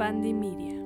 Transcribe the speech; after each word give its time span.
Fandi 0.00 0.32
Media. 0.32 0.80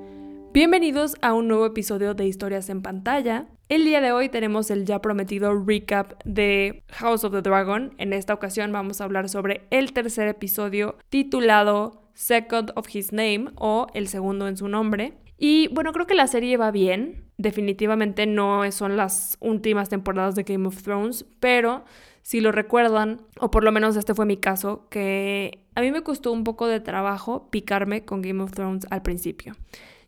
Bienvenidos 0.52 1.14
a 1.22 1.34
un 1.34 1.46
nuevo 1.46 1.66
episodio 1.66 2.14
de 2.14 2.26
Historias 2.26 2.68
en 2.68 2.82
Pantalla. 2.82 3.46
El 3.68 3.84
día 3.84 4.00
de 4.00 4.10
hoy 4.10 4.28
tenemos 4.28 4.72
el 4.72 4.86
ya 4.86 5.00
prometido 5.00 5.54
recap 5.54 6.14
de 6.24 6.82
House 6.88 7.22
of 7.22 7.32
the 7.32 7.40
Dragon. 7.40 7.94
En 7.98 8.12
esta 8.12 8.34
ocasión 8.34 8.72
vamos 8.72 9.00
a 9.00 9.04
hablar 9.04 9.28
sobre 9.28 9.68
el 9.70 9.92
tercer 9.92 10.26
episodio 10.26 10.96
titulado 11.10 12.02
Second 12.14 12.72
of 12.74 12.92
His 12.92 13.12
Name 13.12 13.52
o 13.54 13.86
El 13.94 14.08
segundo 14.08 14.48
en 14.48 14.56
su 14.56 14.66
nombre. 14.66 15.12
Y 15.38 15.68
bueno, 15.68 15.92
creo 15.92 16.08
que 16.08 16.16
la 16.16 16.26
serie 16.26 16.56
va 16.56 16.72
bien. 16.72 17.30
Definitivamente 17.36 18.26
no 18.26 18.68
son 18.72 18.96
las 18.96 19.36
últimas 19.38 19.90
temporadas 19.90 20.34
de 20.34 20.42
Game 20.42 20.66
of 20.66 20.82
Thrones, 20.82 21.24
pero 21.38 21.84
si 22.24 22.40
lo 22.40 22.52
recuerdan, 22.52 23.20
o 23.38 23.50
por 23.50 23.64
lo 23.64 23.70
menos 23.70 23.96
este 23.96 24.14
fue 24.14 24.24
mi 24.24 24.38
caso, 24.38 24.88
que 24.88 25.62
a 25.74 25.82
mí 25.82 25.92
me 25.92 26.02
costó 26.02 26.32
un 26.32 26.42
poco 26.42 26.66
de 26.66 26.80
trabajo 26.80 27.50
picarme 27.50 28.06
con 28.06 28.22
Game 28.22 28.42
of 28.42 28.52
Thrones 28.52 28.86
al 28.90 29.02
principio. 29.02 29.54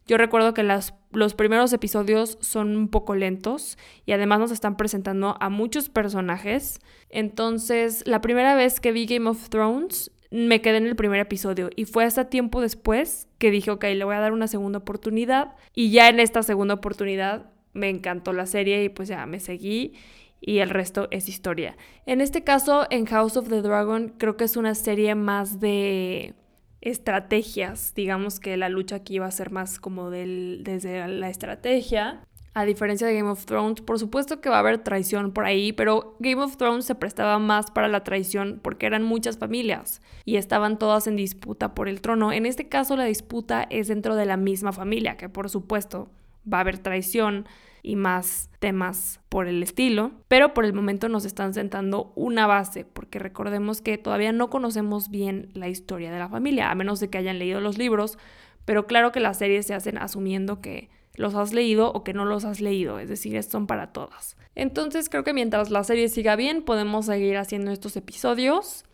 Yo 0.06 0.16
recuerdo 0.16 0.54
que 0.54 0.62
las, 0.62 0.94
los 1.12 1.34
primeros 1.34 1.74
episodios 1.74 2.38
son 2.40 2.74
un 2.74 2.88
poco 2.88 3.14
lentos 3.14 3.76
y 4.06 4.12
además 4.12 4.38
nos 4.38 4.50
están 4.50 4.78
presentando 4.78 5.36
a 5.40 5.50
muchos 5.50 5.90
personajes. 5.90 6.80
Entonces, 7.10 8.02
la 8.06 8.22
primera 8.22 8.54
vez 8.54 8.80
que 8.80 8.92
vi 8.92 9.04
Game 9.04 9.28
of 9.28 9.50
Thrones, 9.50 10.10
me 10.30 10.62
quedé 10.62 10.78
en 10.78 10.86
el 10.86 10.96
primer 10.96 11.20
episodio 11.20 11.68
y 11.76 11.84
fue 11.84 12.04
hasta 12.04 12.30
tiempo 12.30 12.62
después 12.62 13.28
que 13.36 13.50
dije, 13.50 13.70
ok, 13.70 13.84
le 13.84 14.04
voy 14.04 14.14
a 14.14 14.20
dar 14.20 14.32
una 14.32 14.48
segunda 14.48 14.78
oportunidad 14.78 15.54
y 15.74 15.90
ya 15.90 16.08
en 16.08 16.18
esta 16.18 16.42
segunda 16.42 16.74
oportunidad 16.74 17.50
me 17.74 17.90
encantó 17.90 18.32
la 18.32 18.46
serie 18.46 18.84
y 18.84 18.88
pues 18.88 19.08
ya 19.08 19.26
me 19.26 19.38
seguí 19.38 19.92
y 20.40 20.58
el 20.58 20.70
resto 20.70 21.08
es 21.10 21.28
historia. 21.28 21.76
En 22.04 22.20
este 22.20 22.44
caso, 22.44 22.86
en 22.90 23.06
House 23.06 23.36
of 23.36 23.48
the 23.48 23.62
Dragon, 23.62 24.14
creo 24.18 24.36
que 24.36 24.44
es 24.44 24.56
una 24.56 24.74
serie 24.74 25.14
más 25.14 25.60
de 25.60 26.34
estrategias. 26.80 27.94
Digamos 27.94 28.38
que 28.38 28.56
la 28.56 28.68
lucha 28.68 28.96
aquí 28.96 29.18
va 29.18 29.26
a 29.26 29.30
ser 29.30 29.50
más 29.50 29.80
como 29.80 30.10
desde 30.10 31.08
la 31.08 31.28
estrategia. 31.28 32.22
A 32.54 32.64
diferencia 32.64 33.06
de 33.06 33.14
Game 33.14 33.28
of 33.28 33.44
Thrones, 33.44 33.82
por 33.82 33.98
supuesto 33.98 34.40
que 34.40 34.48
va 34.48 34.56
a 34.56 34.60
haber 34.60 34.78
traición 34.78 35.32
por 35.32 35.44
ahí, 35.44 35.74
pero 35.74 36.16
Game 36.20 36.42
of 36.42 36.56
Thrones 36.56 36.86
se 36.86 36.94
prestaba 36.94 37.38
más 37.38 37.70
para 37.70 37.86
la 37.86 38.02
traición 38.02 38.60
porque 38.62 38.86
eran 38.86 39.02
muchas 39.02 39.36
familias 39.36 40.00
y 40.24 40.36
estaban 40.36 40.78
todas 40.78 41.06
en 41.06 41.16
disputa 41.16 41.74
por 41.74 41.86
el 41.86 42.00
trono. 42.00 42.32
En 42.32 42.46
este 42.46 42.66
caso 42.66 42.96
la 42.96 43.04
disputa 43.04 43.66
es 43.68 43.88
dentro 43.88 44.16
de 44.16 44.24
la 44.24 44.38
misma 44.38 44.72
familia, 44.72 45.18
que 45.18 45.28
por 45.28 45.50
supuesto 45.50 46.08
va 46.50 46.58
a 46.58 46.60
haber 46.62 46.78
traición, 46.78 47.46
y 47.86 47.94
más 47.94 48.50
temas 48.58 49.20
por 49.28 49.46
el 49.46 49.62
estilo, 49.62 50.10
pero 50.26 50.54
por 50.54 50.64
el 50.64 50.72
momento 50.72 51.08
nos 51.08 51.24
están 51.24 51.54
sentando 51.54 52.12
una 52.16 52.48
base, 52.48 52.84
porque 52.84 53.20
recordemos 53.20 53.80
que 53.80 53.96
todavía 53.96 54.32
no 54.32 54.50
conocemos 54.50 55.08
bien 55.08 55.50
la 55.54 55.68
historia 55.68 56.10
de 56.10 56.18
la 56.18 56.28
familia, 56.28 56.72
a 56.72 56.74
menos 56.74 56.98
de 56.98 57.10
que 57.10 57.18
hayan 57.18 57.38
leído 57.38 57.60
los 57.60 57.78
libros, 57.78 58.18
pero 58.64 58.88
claro 58.88 59.12
que 59.12 59.20
las 59.20 59.38
series 59.38 59.66
se 59.66 59.74
hacen 59.74 59.98
asumiendo 59.98 60.60
que 60.60 60.90
los 61.14 61.36
has 61.36 61.52
leído 61.52 61.92
o 61.92 62.02
que 62.02 62.12
no 62.12 62.24
los 62.24 62.44
has 62.44 62.60
leído, 62.60 62.98
es 62.98 63.08
decir, 63.08 63.40
son 63.44 63.68
para 63.68 63.92
todas. 63.92 64.36
Entonces 64.56 65.08
creo 65.08 65.22
que 65.22 65.32
mientras 65.32 65.70
la 65.70 65.84
serie 65.84 66.08
siga 66.08 66.34
bien, 66.34 66.62
podemos 66.62 67.06
seguir 67.06 67.36
haciendo 67.36 67.70
estos 67.70 67.96
episodios 67.96 68.84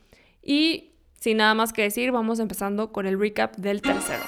y 0.42 0.90
sin 1.18 1.38
nada 1.38 1.54
más 1.54 1.72
que 1.72 1.80
decir, 1.80 2.12
vamos 2.12 2.40
empezando 2.40 2.92
con 2.92 3.06
el 3.06 3.18
recap 3.18 3.56
del 3.56 3.80
tercero. 3.80 4.22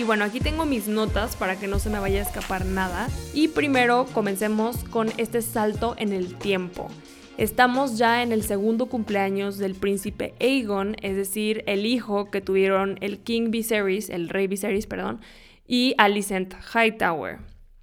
Y 0.00 0.02
bueno, 0.02 0.24
aquí 0.24 0.40
tengo 0.40 0.64
mis 0.64 0.88
notas 0.88 1.36
para 1.36 1.56
que 1.56 1.66
no 1.66 1.78
se 1.78 1.90
me 1.90 1.98
vaya 1.98 2.20
a 2.20 2.22
escapar 2.22 2.64
nada. 2.64 3.08
Y 3.34 3.48
primero 3.48 4.06
comencemos 4.14 4.82
con 4.84 5.10
este 5.18 5.42
salto 5.42 5.94
en 5.98 6.14
el 6.14 6.36
tiempo. 6.36 6.88
Estamos 7.36 7.98
ya 7.98 8.22
en 8.22 8.32
el 8.32 8.42
segundo 8.42 8.86
cumpleaños 8.86 9.58
del 9.58 9.74
príncipe 9.74 10.32
Aegon, 10.40 10.96
es 11.02 11.16
decir, 11.16 11.64
el 11.66 11.84
hijo 11.84 12.30
que 12.30 12.40
tuvieron 12.40 12.96
el 13.02 13.18
King 13.18 13.50
Viserys, 13.50 14.08
el 14.08 14.30
rey 14.30 14.46
Viserys, 14.46 14.86
perdón, 14.86 15.20
y 15.66 15.94
Alicent 15.98 16.54
Hightower, 16.74 17.40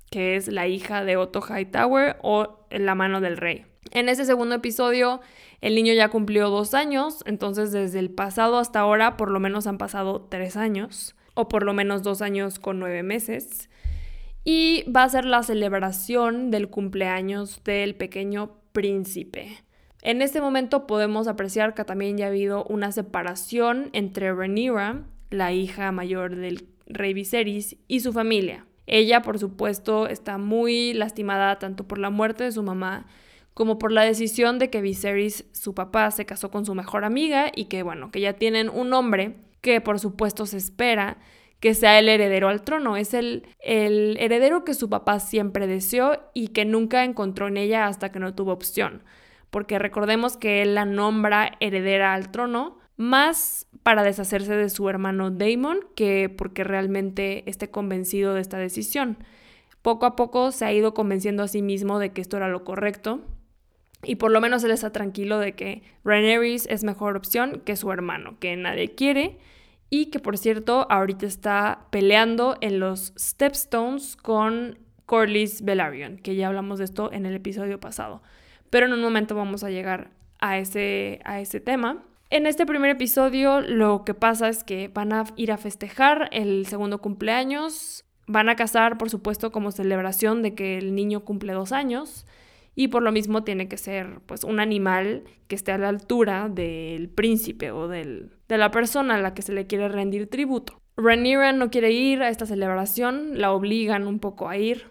que 0.09 0.37
es 0.37 0.47
la 0.47 0.65
hija 0.65 1.03
de 1.03 1.17
Otto 1.17 1.43
Hightower 1.47 2.17
o 2.23 2.65
la 2.71 2.95
mano 2.95 3.21
del 3.21 3.37
rey. 3.37 3.67
En 3.91 4.09
ese 4.09 4.25
segundo 4.25 4.55
episodio, 4.55 5.21
el 5.61 5.75
niño 5.75 5.93
ya 5.93 6.09
cumplió 6.09 6.49
dos 6.49 6.73
años, 6.73 7.23
entonces 7.27 7.71
desde 7.71 7.99
el 7.99 8.09
pasado 8.09 8.57
hasta 8.57 8.79
ahora 8.79 9.17
por 9.17 9.29
lo 9.29 9.39
menos 9.39 9.67
han 9.67 9.77
pasado 9.77 10.25
tres 10.31 10.57
años 10.57 11.13
o 11.37 11.47
por 11.47 11.63
lo 11.63 11.73
menos 11.73 12.03
dos 12.03 12.21
años 12.21 12.59
con 12.59 12.79
nueve 12.79 13.03
meses. 13.03 13.69
Y 14.43 14.83
va 14.91 15.03
a 15.03 15.09
ser 15.09 15.25
la 15.25 15.43
celebración 15.43 16.51
del 16.51 16.69
cumpleaños 16.69 17.63
del 17.63 17.95
pequeño 17.95 18.57
príncipe. 18.71 19.63
En 20.01 20.21
este 20.21 20.41
momento 20.41 20.87
podemos 20.87 21.27
apreciar 21.27 21.73
que 21.73 21.85
también 21.85 22.17
ya 22.17 22.25
ha 22.25 22.29
habido 22.29 22.63
una 22.65 22.91
separación 22.91 23.89
entre 23.93 24.33
Rhaenyra, 24.33 25.03
la 25.29 25.51
hija 25.51 25.91
mayor 25.91 26.35
del 26.35 26.67
rey 26.87 27.13
Viserys, 27.13 27.77
y 27.87 27.99
su 27.99 28.13
familia. 28.13 28.65
Ella, 28.87 29.21
por 29.21 29.37
supuesto, 29.37 30.07
está 30.07 30.37
muy 30.37 30.93
lastimada 30.93 31.59
tanto 31.59 31.87
por 31.87 31.99
la 31.99 32.09
muerte 32.09 32.45
de 32.45 32.51
su 32.51 32.63
mamá 32.63 33.05
como 33.53 33.79
por 33.79 33.91
la 33.91 34.03
decisión 34.03 34.59
de 34.59 34.69
que 34.69 34.81
Viserys, 34.81 35.45
su 35.51 35.73
papá, 35.73 36.09
se 36.11 36.25
casó 36.25 36.51
con 36.51 36.65
su 36.65 36.73
mejor 36.73 37.03
amiga 37.03 37.51
y 37.53 37.65
que, 37.65 37.83
bueno, 37.83 38.11
que 38.11 38.21
ya 38.21 38.33
tienen 38.33 38.69
un 38.69 38.93
hombre 38.93 39.35
que 39.61 39.81
por 39.81 39.99
supuesto 39.99 40.45
se 40.45 40.57
espera 40.57 41.17
que 41.59 41.73
sea 41.73 41.97
el 41.99 42.09
heredero 42.09 42.49
al 42.49 42.63
trono. 42.63 42.97
Es 42.97 43.13
el, 43.13 43.47
el 43.59 44.17
heredero 44.19 44.63
que 44.63 44.73
su 44.73 44.89
papá 44.89 45.19
siempre 45.19 45.67
deseó 45.67 46.29
y 46.33 46.49
que 46.49 46.65
nunca 46.65 47.03
encontró 47.03 47.47
en 47.47 47.57
ella 47.57 47.87
hasta 47.87 48.11
que 48.11 48.19
no 48.19 48.35
tuvo 48.35 48.51
opción. 48.51 49.03
Porque 49.49 49.79
recordemos 49.79 50.37
que 50.37 50.61
él 50.61 50.75
la 50.75 50.85
nombra 50.85 51.53
heredera 51.59 52.13
al 52.13 52.31
trono, 52.31 52.77
más 52.97 53.67
para 53.83 54.03
deshacerse 54.03 54.55
de 54.55 54.69
su 54.69 54.89
hermano 54.89 55.31
Damon 55.31 55.79
que 55.95 56.29
porque 56.35 56.63
realmente 56.63 57.49
esté 57.49 57.69
convencido 57.69 58.33
de 58.33 58.41
esta 58.41 58.57
decisión. 58.57 59.17
Poco 59.81 60.05
a 60.05 60.15
poco 60.15 60.51
se 60.51 60.65
ha 60.65 60.73
ido 60.73 60.93
convenciendo 60.93 61.43
a 61.43 61.47
sí 61.47 61.61
mismo 61.61 61.99
de 61.99 62.11
que 62.11 62.21
esto 62.21 62.37
era 62.37 62.49
lo 62.49 62.63
correcto 62.63 63.21
y 64.03 64.15
por 64.15 64.31
lo 64.31 64.41
menos 64.41 64.63
él 64.63 64.71
está 64.71 64.91
tranquilo 64.91 65.39
de 65.39 65.53
que 65.53 65.83
Rhaenyra 66.03 66.45
es 66.45 66.83
mejor 66.83 67.17
opción 67.17 67.61
que 67.65 67.75
su 67.75 67.91
hermano, 67.91 68.37
que 68.39 68.55
nadie 68.55 68.93
quiere 68.93 69.37
y 69.89 70.07
que 70.07 70.19
por 70.19 70.37
cierto 70.37 70.87
ahorita 70.89 71.25
está 71.25 71.87
peleando 71.89 72.57
en 72.61 72.79
los 72.79 73.13
Stepstones 73.17 74.15
con 74.15 74.77
Corlys 75.05 75.63
Velaryon, 75.63 76.17
que 76.17 76.35
ya 76.35 76.47
hablamos 76.47 76.79
de 76.79 76.85
esto 76.85 77.11
en 77.11 77.25
el 77.25 77.35
episodio 77.35 77.79
pasado. 77.79 78.21
Pero 78.69 78.85
en 78.85 78.93
un 78.93 79.01
momento 79.01 79.35
vamos 79.35 79.63
a 79.63 79.69
llegar 79.69 80.11
a 80.39 80.57
ese, 80.57 81.21
a 81.23 81.39
ese 81.39 81.59
tema. 81.59 82.03
En 82.29 82.45
este 82.45 82.65
primer 82.65 82.91
episodio 82.91 83.61
lo 83.61 84.03
que 84.03 84.13
pasa 84.13 84.49
es 84.49 84.63
que 84.65 84.89
van 84.89 85.13
a 85.13 85.23
ir 85.37 85.51
a 85.51 85.57
festejar 85.57 86.29
el 86.33 86.65
segundo 86.67 86.99
cumpleaños, 86.99 88.03
van 88.27 88.49
a 88.49 88.57
casar 88.57 88.97
por 88.97 89.09
supuesto 89.09 89.51
como 89.53 89.71
celebración 89.71 90.43
de 90.43 90.53
que 90.53 90.77
el 90.77 90.93
niño 90.93 91.21
cumple 91.21 91.53
dos 91.53 91.71
años 91.71 92.25
y 92.79 92.89
por 92.89 93.01
lo 93.01 93.11
mismo 93.11 93.43
tiene 93.43 93.67
que 93.67 93.75
ser 93.75 94.19
pues 94.27 94.43
un 94.43 94.59
animal 94.59 95.23
que 95.47 95.55
esté 95.55 95.71
a 95.71 95.79
la 95.79 95.89
altura 95.89 96.47
del 96.47 97.09
príncipe 97.09 97.71
o 97.71 97.87
del, 97.87 98.29
de 98.47 98.59
la 98.59 98.69
persona 98.69 99.15
a 99.15 99.19
la 99.19 99.33
que 99.33 99.41
se 99.41 99.51
le 99.51 99.65
quiere 99.65 99.89
rendir 99.89 100.29
tributo. 100.29 100.79
Rhaenyra 100.95 101.53
no 101.53 101.71
quiere 101.71 101.91
ir 101.91 102.21
a 102.21 102.29
esta 102.29 102.45
celebración, 102.45 103.39
la 103.41 103.51
obligan 103.51 104.05
un 104.05 104.19
poco 104.19 104.47
a 104.47 104.57
ir 104.57 104.85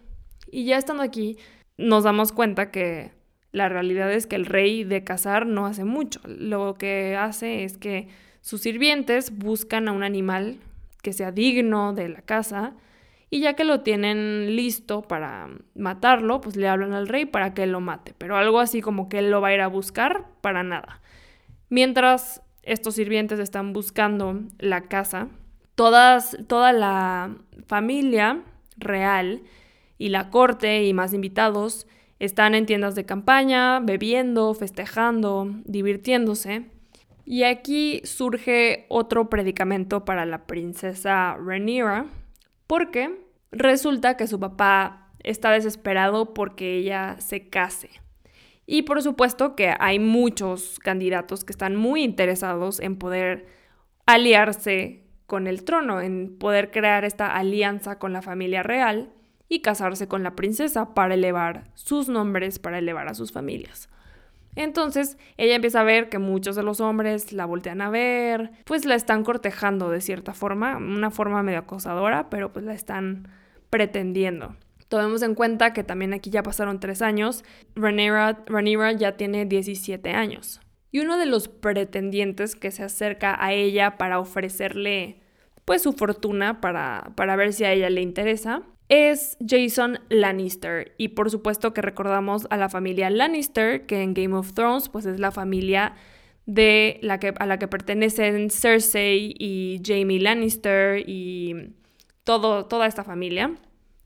y 0.51 0.65
ya 0.65 0.79
estando 0.79 1.05
aquí 1.05 1.39
nos 1.79 2.03
damos 2.03 2.33
cuenta 2.33 2.73
que 2.73 3.13
la 3.53 3.69
realidad 3.69 4.13
es 4.13 4.27
que 4.27 4.35
el 4.35 4.47
rey 4.47 4.83
de 4.83 5.05
cazar 5.05 5.47
no 5.47 5.67
hace 5.67 5.85
mucho. 5.85 6.21
Lo 6.27 6.75
que 6.75 7.15
hace 7.15 7.63
es 7.63 7.79
que 7.79 8.09
sus 8.41 8.63
sirvientes 8.63 9.39
buscan 9.39 9.87
a 9.87 9.93
un 9.93 10.03
animal 10.03 10.59
que 11.03 11.13
sea 11.13 11.31
digno 11.31 11.93
de 11.93 12.09
la 12.09 12.23
casa 12.23 12.75
y 13.29 13.41
ya 13.41 13.55
que 13.55 13.65
lo 13.65 13.81
tienen 13.81 14.55
listo 14.55 15.03
para 15.03 15.49
matarlo, 15.75 16.41
pues 16.41 16.57
le 16.57 16.69
hablan 16.69 16.93
al 16.93 17.09
rey 17.09 17.27
para 17.27 17.55
que 17.55 17.67
lo 17.67 17.81
mate. 17.81 18.15
Pero 18.17 18.37
algo 18.37 18.61
así 18.61 18.81
como 18.81 19.09
que 19.09 19.19
él 19.19 19.31
lo 19.31 19.41
va 19.41 19.49
a 19.49 19.55
ir 19.55 19.61
a 19.61 19.67
buscar, 19.67 20.27
para 20.41 20.63
nada. 20.63 21.01
Mientras 21.69 22.43
estos 22.63 22.95
sirvientes 22.95 23.39
están 23.39 23.73
buscando 23.73 24.41
la 24.59 24.83
casa, 24.83 25.29
todas, 25.75 26.37
toda 26.47 26.73
la 26.73 27.35
familia 27.67 28.43
real 28.77 29.43
y 29.99 30.11
la 30.11 30.31
corte 30.31 30.85
y 30.85 30.93
más 30.93 31.13
invitados 31.13 31.87
están 32.19 32.55
en 32.55 32.67
tiendas 32.67 32.95
de 32.95 33.05
campaña, 33.05 33.81
bebiendo, 33.81 34.55
festejando, 34.55 35.51
divirtiéndose. 35.65 36.67
Y 37.25 37.43
aquí 37.43 38.01
surge 38.05 38.87
otro 38.89 39.29
predicamento 39.29 40.05
para 40.05 40.25
la 40.27 40.47
princesa 40.47 41.37
Rhaenyra, 41.37 42.07
porque 42.67 43.26
resulta 43.53 44.17
que 44.17 44.27
su 44.27 44.41
papá 44.41 45.13
está 45.21 45.51
desesperado 45.51 46.35
porque 46.35 46.77
ella 46.77 47.17
se 47.19 47.49
case. 47.49 47.91
Y 48.67 48.83
por 48.83 49.03
supuesto 49.03 49.55
que 49.55 49.75
hay 49.79 49.99
muchos 49.99 50.79
candidatos 50.81 51.45
que 51.45 51.53
están 51.53 51.77
muy 51.77 52.03
interesados 52.03 52.81
en 52.81 52.97
poder 52.97 53.47
aliarse 54.07 55.05
con 55.27 55.47
el 55.47 55.65
trono, 55.65 56.01
en 56.01 56.37
poder 56.39 56.71
crear 56.71 57.05
esta 57.05 57.37
alianza 57.37 57.99
con 57.99 58.13
la 58.13 58.23
familia 58.23 58.63
real 58.63 59.13
y 59.49 59.61
casarse 59.61 60.09
con 60.09 60.23
la 60.23 60.35
princesa 60.35 60.95
para 60.95 61.15
elevar 61.15 61.71
sus 61.75 62.09
nombres, 62.09 62.59
para 62.59 62.79
elevar 62.79 63.09
a 63.09 63.15
sus 63.15 63.33
familias. 63.33 63.89
Entonces 64.57 65.19
ella 65.37 65.55
empieza 65.55 65.81
a 65.81 65.85
ver 65.85 66.09
que 66.09 66.19
muchos 66.19 66.57
de 66.57 66.63
los 66.63 66.81
hombres 66.81 67.33
la 67.33 67.45
voltean 67.45 67.83
a 67.83 67.91
ver, 67.91 68.51
pues 68.65 68.87
la 68.87 68.95
están 68.95 69.23
cortejando 69.23 69.91
de 69.91 70.01
cierta 70.01 70.33
forma, 70.33 70.79
una 70.79 71.11
forma 71.11 71.43
medio 71.43 71.61
acosadora, 71.61 72.31
pero 72.31 72.53
pues 72.53 72.65
la 72.65 72.75
están 72.75 73.29
pretendiendo. 73.71 74.57
Tomemos 74.89 75.23
en 75.23 75.35
cuenta 75.35 75.73
que 75.73 75.85
también 75.85 76.15
aquí 76.15 76.31
ya 76.31 76.43
pasaron 76.43 76.81
tres 76.81 77.03
años, 77.03 77.45
Rhaenyra, 77.75 78.93
ya 78.93 79.17
tiene 79.17 79.45
17 79.45 80.11
años. 80.11 80.61
Y 80.91 81.01
uno 81.01 81.19
de 81.19 81.27
los 81.27 81.49
pretendientes 81.49 82.57
que 82.57 82.71
se 82.71 82.85
acerca 82.85 83.37
a 83.39 83.53
ella 83.53 83.99
para 83.99 84.19
ofrecerle 84.19 85.21
pues 85.67 85.83
su 85.83 85.93
fortuna 85.93 86.61
para, 86.61 87.13
para 87.17 87.37
ver 87.37 87.53
si 87.53 87.65
a 87.65 87.73
ella 87.73 87.91
le 87.91 88.01
interesa 88.01 88.63
es 88.89 89.37
Jason 89.47 90.01
Lannister. 90.09 90.95
Y 90.99 91.09
por 91.09 91.31
supuesto 91.31 91.73
que 91.73 91.83
recordamos 91.83 92.47
a 92.51 92.57
la 92.57 92.69
familia 92.69 93.11
Lannister, 93.11 93.87
que 93.87 94.03
en 94.03 94.15
Game 94.15 94.35
of 94.35 94.53
Thrones 94.53 94.89
pues 94.89 95.07
es 95.07 95.19
la 95.19 95.31
familia 95.31 95.95
de 96.47 96.99
la 97.03 97.19
que, 97.19 97.35
a 97.39 97.47
la 97.47 97.59
que 97.59 97.69
pertenecen 97.69 98.51
Cersei 98.51 99.35
y 99.39 99.81
Jamie 99.85 100.21
Lannister 100.21 101.03
y 101.07 101.73
todo, 102.25 102.67
toda 102.67 102.87
esta 102.87 103.05
familia. 103.05 103.55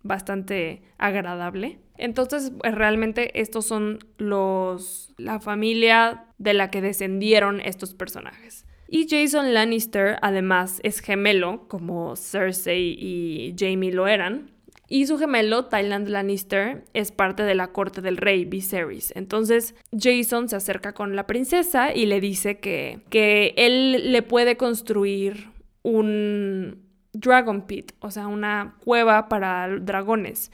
Bastante 0.02 0.82
agradable. 0.96 1.78
Entonces, 1.98 2.52
pues, 2.58 2.74
realmente 2.74 3.38
estos 3.38 3.66
son 3.66 3.98
los 4.16 5.12
la 5.18 5.40
familia 5.40 6.24
de 6.38 6.54
la 6.54 6.70
que 6.70 6.80
descendieron 6.80 7.60
estos 7.60 7.92
personajes. 7.92 8.64
Y 8.88 9.06
Jason 9.08 9.52
Lannister 9.52 10.16
además 10.22 10.80
es 10.82 11.00
gemelo, 11.00 11.68
como 11.68 12.16
Cersei 12.16 12.96
y 12.98 13.54
Jamie 13.58 13.92
lo 13.92 14.08
eran. 14.08 14.50
Y 14.92 15.06
su 15.06 15.18
gemelo, 15.18 15.66
Tyland 15.66 16.08
Lannister, 16.08 16.84
es 16.94 17.12
parte 17.12 17.44
de 17.44 17.54
la 17.54 17.68
corte 17.68 18.00
del 18.00 18.16
rey 18.16 18.44
Viserys. 18.44 19.12
Entonces 19.14 19.76
Jason 19.96 20.48
se 20.48 20.56
acerca 20.56 20.94
con 20.94 21.14
la 21.14 21.28
princesa 21.28 21.94
y 21.94 22.06
le 22.06 22.20
dice 22.20 22.58
que, 22.58 22.98
que 23.08 23.54
él 23.56 24.10
le 24.10 24.22
puede 24.22 24.56
construir 24.56 25.50
un 25.82 26.82
Dragon 27.12 27.68
Pit, 27.68 27.92
o 28.00 28.10
sea, 28.10 28.26
una 28.26 28.78
cueva 28.84 29.28
para 29.28 29.68
dragones. 29.68 30.50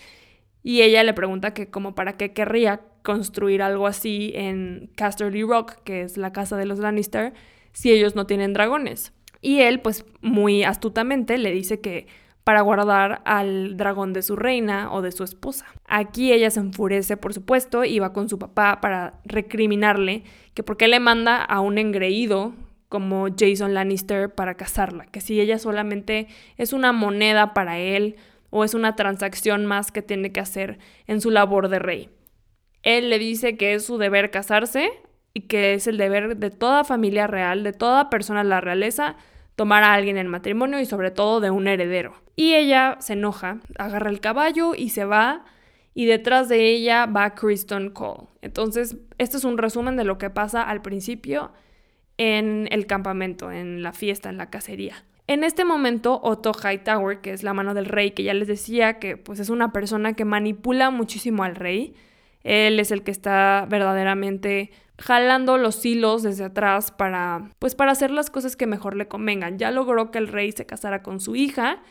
Y 0.63 0.83
ella 0.83 1.03
le 1.03 1.15
pregunta 1.15 1.55
que 1.55 1.71
como 1.71 1.95
para 1.95 2.19
qué 2.19 2.35
querría 2.35 2.83
construir 3.03 3.63
algo 3.63 3.87
así 3.87 4.33
en 4.35 4.91
Casterly 4.97 5.45
Rock, 5.45 5.77
que 5.83 6.03
es 6.03 6.19
la 6.19 6.35
casa 6.35 6.59
de 6.59 6.67
los 6.67 6.79
Lannister, 6.79 7.33
si 7.73 7.91
ellos 7.91 8.15
no 8.15 8.27
tienen 8.27 8.53
dragones. 8.53 9.15
Y 9.41 9.61
él, 9.61 9.81
pues 9.81 10.05
muy 10.21 10.63
astutamente, 10.63 11.39
le 11.39 11.53
dice 11.53 11.81
que 11.81 12.07
para 12.47 12.61
guardar 12.61 13.23
al 13.25 13.77
dragón 13.77 14.13
de 14.13 14.23
su 14.23 14.37
reina 14.37 14.93
o 14.93 15.03
de 15.03 15.11
su 15.11 15.25
esposa. 15.25 15.67
Aquí 15.85 16.33
ella 16.33 16.49
se 16.49 16.61
enfurece, 16.61 17.17
por 17.17 17.35
supuesto, 17.35 17.85
y 17.85 17.99
va 17.99 18.13
con 18.13 18.29
su 18.29 18.39
papá 18.39 18.81
para 18.81 19.15
recriminarle 19.25 20.23
que 20.55 20.63
por 20.63 20.77
qué 20.77 20.87
le 20.87 21.01
manda 21.01 21.43
a 21.43 21.59
un 21.59 21.77
engreído 21.77 22.55
como 22.89 23.27
Jason 23.37 23.75
Lannister 23.75 24.33
para 24.33 24.55
casarla, 24.55 25.07
que 25.07 25.21
si 25.21 25.41
ella 25.41 25.59
solamente 25.59 26.29
es 26.57 26.73
una 26.73 26.93
moneda 26.93 27.53
para 27.53 27.81
él 27.81 28.15
o 28.51 28.63
es 28.63 28.75
una 28.75 28.95
transacción 28.95 29.67
más 29.67 29.91
que 29.91 30.03
tiene 30.03 30.31
que 30.31 30.39
hacer 30.39 30.79
en 31.09 31.21
su 31.21 31.33
labor 31.33 31.69
de 31.69 31.81
rey. 31.81 32.11
Él 32.85 33.11
le 33.11 33.19
dice 33.19 33.57
que 33.57 33.75
es 33.75 33.85
su 33.85 33.99
deber 33.99 34.31
casarse 34.31 34.93
y 35.35 35.49
que 35.49 35.75
es 35.75 35.89
el 35.89 35.99
deber 35.99 36.37
de 36.37 36.51
toda 36.53 36.85
familia 36.85 37.27
real, 37.27 37.65
de 37.65 37.73
toda 37.73 38.09
persona 38.09 38.45
de 38.45 38.51
la 38.51 38.61
realeza, 38.61 39.17
tomar 39.57 39.83
a 39.83 39.95
alguien 39.95 40.19
en 40.19 40.29
matrimonio 40.29 40.79
y 40.79 40.87
sobre 40.87 41.11
todo 41.11 41.41
de 41.41 41.51
un 41.51 41.67
heredero. 41.67 42.15
Y 42.37 42.55
ella 42.55 42.97
se 43.01 43.15
enoja, 43.15 43.59
agarra 43.79 44.11
el 44.11 44.21
caballo 44.21 44.75
y 44.75 44.91
se 44.91 45.05
va 45.05 45.45
y 45.95 46.05
detrás 46.05 46.49
de 46.49 46.69
ella 46.69 47.07
va 47.07 47.35
Kristen 47.35 47.91
Cole. 47.91 48.29
Entonces, 48.43 48.99
este 49.17 49.39
es 49.39 49.45
un 49.45 49.57
resumen 49.57 49.97
de 49.97 50.05
lo 50.05 50.19
que 50.19 50.29
pasa 50.29 50.63
al 50.63 50.83
principio 50.83 51.53
en 52.19 52.69
el 52.71 52.87
campamento, 52.87 53.51
en 53.51 53.83
la 53.83 53.93
fiesta, 53.93 54.29
en 54.29 54.37
la 54.37 54.51
cacería. 54.51 55.05
En 55.27 55.43
este 55.43 55.65
momento, 55.65 56.21
Otto 56.23 56.53
Hightower, 56.53 57.21
que 57.21 57.33
es 57.33 57.43
la 57.43 57.55
mano 57.55 57.75
del 57.75 57.87
rey, 57.87 58.11
que 58.13 58.23
ya 58.23 58.35
les 58.35 58.47
decía 58.47 58.99
que 58.99 59.17
pues 59.17 59.41
es 59.41 59.49
una 59.49 59.73
persona 59.73 60.13
que 60.13 60.25
manipula 60.25 60.91
muchísimo 60.91 61.43
al 61.43 61.57
rey, 61.57 61.95
él 62.45 62.79
es 62.79 62.93
el 62.93 63.03
que 63.03 63.11
está 63.11 63.67
verdaderamente 63.69 64.71
jalando 64.99 65.59
los 65.59 65.85
hilos 65.85 66.23
desde 66.23 66.45
atrás 66.45 66.91
para, 66.91 67.51
pues 67.59 67.75
para 67.75 67.93
hacer 67.93 68.11
las 68.11 68.31
cosas 68.31 68.57
que 68.57 68.67
mejor 68.67 68.97
le 68.97 69.09
convengan. 69.09 69.59
Ya 69.59 69.71
logró 69.71 70.11
que 70.11 70.19
el 70.19 70.29
rey 70.29 70.53
se 70.53 70.67
casara 70.67 71.03
con 71.03 71.21
su 71.21 71.37
hija 71.37 71.83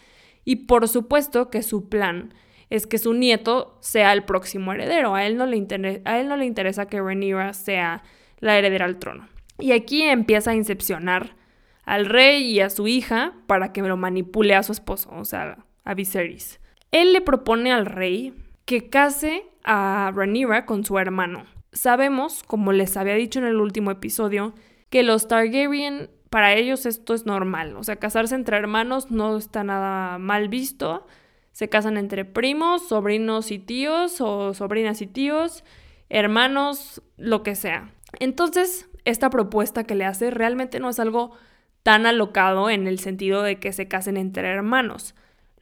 y 0.43 0.67
por 0.67 0.87
supuesto 0.87 1.49
que 1.49 1.63
su 1.63 1.89
plan 1.89 2.33
es 2.69 2.87
que 2.87 2.97
su 2.97 3.13
nieto 3.13 3.77
sea 3.81 4.13
el 4.13 4.23
próximo 4.23 4.73
heredero. 4.73 5.15
A 5.15 5.25
él 5.25 5.37
no 5.37 5.45
le, 5.45 6.01
a 6.05 6.19
él 6.19 6.27
no 6.27 6.37
le 6.37 6.45
interesa 6.45 6.87
que 6.87 7.01
Rhaenyra 7.01 7.53
sea 7.53 8.03
la 8.39 8.57
heredera 8.57 8.85
al 8.85 8.97
trono. 8.97 9.27
Y 9.59 9.71
aquí 9.71 10.03
empieza 10.03 10.51
a 10.51 10.55
incepcionar 10.55 11.35
al 11.83 12.07
rey 12.07 12.43
y 12.43 12.59
a 12.59 12.69
su 12.69 12.87
hija 12.87 13.33
para 13.47 13.71
que 13.71 13.81
lo 13.81 13.97
manipule 13.97 14.55
a 14.55 14.63
su 14.63 14.71
esposo, 14.71 15.09
o 15.15 15.25
sea, 15.25 15.65
a 15.83 15.93
Viserys. 15.93 16.59
Él 16.91 17.13
le 17.13 17.21
propone 17.21 17.71
al 17.71 17.85
rey 17.85 18.33
que 18.65 18.89
case 18.89 19.45
a 19.63 20.11
Rhaenyra 20.13 20.65
con 20.65 20.83
su 20.83 20.97
hermano. 20.97 21.45
Sabemos, 21.75 22.41
como 22.43 22.71
les 22.71 22.95
había 22.95 23.15
dicho 23.15 23.37
en 23.37 23.45
el 23.45 23.57
último 23.57 23.91
episodio, 23.91 24.55
que 24.89 25.03
los 25.03 25.27
Targaryen, 25.27 26.09
para 26.29 26.53
ellos 26.53 26.85
esto 26.85 27.13
es 27.13 27.25
normal. 27.25 27.75
O 27.75 27.83
sea, 27.83 27.97
casarse 27.97 28.33
entre 28.33 28.55
hermanos 28.55 29.11
no 29.11 29.37
está 29.37 29.63
nada 29.65 30.17
mal 30.17 30.47
visto. 30.47 31.05
Se 31.51 31.67
casan 31.67 31.97
entre 31.97 32.23
primos, 32.23 32.87
sobrinos 32.87 33.51
y 33.51 33.59
tíos, 33.59 34.21
o 34.21 34.53
sobrinas 34.53 35.01
y 35.01 35.07
tíos, 35.07 35.65
hermanos, 36.09 37.01
lo 37.17 37.43
que 37.43 37.55
sea. 37.55 37.93
Entonces, 38.19 38.89
esta 39.03 39.29
propuesta 39.29 39.83
que 39.83 39.95
le 39.95 40.05
hace 40.05 40.31
realmente 40.31 40.79
no 40.79 40.89
es 40.89 40.99
algo 40.99 41.31
tan 41.83 42.05
alocado 42.05 42.69
en 42.69 42.87
el 42.87 42.99
sentido 42.99 43.43
de 43.43 43.59
que 43.59 43.73
se 43.73 43.89
casen 43.89 44.15
entre 44.15 44.47
hermanos. 44.47 45.13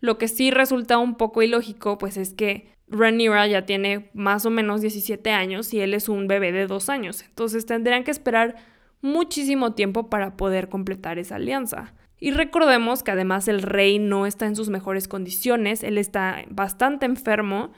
Lo 0.03 0.17
que 0.17 0.27
sí 0.27 0.51
resulta 0.51 0.97
un 0.97 1.15
poco 1.15 1.43
ilógico, 1.43 1.97
pues 1.97 2.17
es 2.17 2.33
que 2.33 2.67
Rhaenyra 2.89 3.47
ya 3.47 3.65
tiene 3.65 4.09
más 4.13 4.45
o 4.45 4.49
menos 4.49 4.81
17 4.81 5.31
años 5.31 5.73
y 5.73 5.79
él 5.79 5.93
es 5.93 6.09
un 6.09 6.27
bebé 6.27 6.51
de 6.51 6.67
dos 6.67 6.89
años. 6.89 7.23
Entonces 7.23 7.65
tendrían 7.65 8.03
que 8.03 8.11
esperar 8.11 8.55
muchísimo 8.99 9.75
tiempo 9.75 10.09
para 10.09 10.35
poder 10.35 10.67
completar 10.67 11.19
esa 11.19 11.37
alianza. 11.37 11.93
Y 12.19 12.31
recordemos 12.31 13.01
que 13.01 13.11
además 13.11 13.47
el 13.47 13.61
rey 13.61 13.97
no 13.97 14.25
está 14.25 14.45
en 14.45 14.57
sus 14.57 14.67
mejores 14.67 15.07
condiciones, 15.07 15.83
él 15.83 15.97
está 15.97 16.43
bastante 16.49 17.05
enfermo 17.05 17.71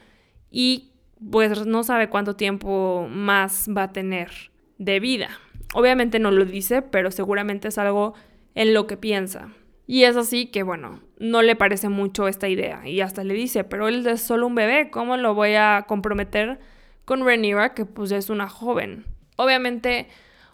y 0.50 0.94
pues 1.30 1.64
no 1.64 1.84
sabe 1.84 2.08
cuánto 2.08 2.34
tiempo 2.34 3.06
más 3.08 3.68
va 3.68 3.84
a 3.84 3.92
tener 3.92 4.50
de 4.78 4.98
vida. 4.98 5.28
Obviamente 5.74 6.18
no 6.18 6.32
lo 6.32 6.44
dice, 6.44 6.82
pero 6.82 7.12
seguramente 7.12 7.68
es 7.68 7.78
algo 7.78 8.14
en 8.56 8.74
lo 8.74 8.88
que 8.88 8.96
piensa. 8.96 9.52
Y 9.86 10.04
es 10.04 10.16
así 10.16 10.46
que, 10.46 10.62
bueno, 10.62 11.00
no 11.18 11.42
le 11.42 11.56
parece 11.56 11.88
mucho 11.88 12.28
esta 12.28 12.48
idea. 12.48 12.86
Y 12.88 13.00
hasta 13.00 13.24
le 13.24 13.34
dice, 13.34 13.64
pero 13.64 13.88
él 13.88 14.06
es 14.06 14.20
solo 14.20 14.46
un 14.46 14.54
bebé, 14.54 14.90
¿cómo 14.90 15.16
lo 15.16 15.34
voy 15.34 15.54
a 15.54 15.84
comprometer 15.86 16.58
con 17.04 17.24
Rhaenyra, 17.24 17.74
que 17.74 17.84
pues 17.84 18.10
es 18.10 18.28
una 18.28 18.48
joven? 18.48 19.04
Obviamente, 19.36 20.08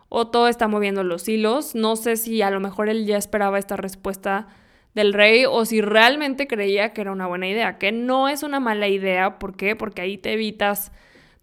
Otto 0.08 0.48
está 0.48 0.68
moviendo 0.68 1.02
los 1.02 1.26
hilos. 1.28 1.74
No 1.74 1.96
sé 1.96 2.16
si 2.16 2.42
a 2.42 2.50
lo 2.50 2.60
mejor 2.60 2.90
él 2.90 3.06
ya 3.06 3.16
esperaba 3.16 3.58
esta 3.58 3.76
respuesta 3.76 4.48
del 4.94 5.14
rey 5.14 5.46
o 5.46 5.64
si 5.64 5.80
realmente 5.80 6.46
creía 6.46 6.92
que 6.92 7.00
era 7.00 7.12
una 7.12 7.26
buena 7.26 7.48
idea, 7.48 7.78
que 7.78 7.92
no 7.92 8.28
es 8.28 8.42
una 8.42 8.60
mala 8.60 8.88
idea. 8.88 9.38
¿Por 9.38 9.56
qué? 9.56 9.74
Porque 9.74 10.02
ahí 10.02 10.18
te 10.18 10.34
evitas 10.34 10.92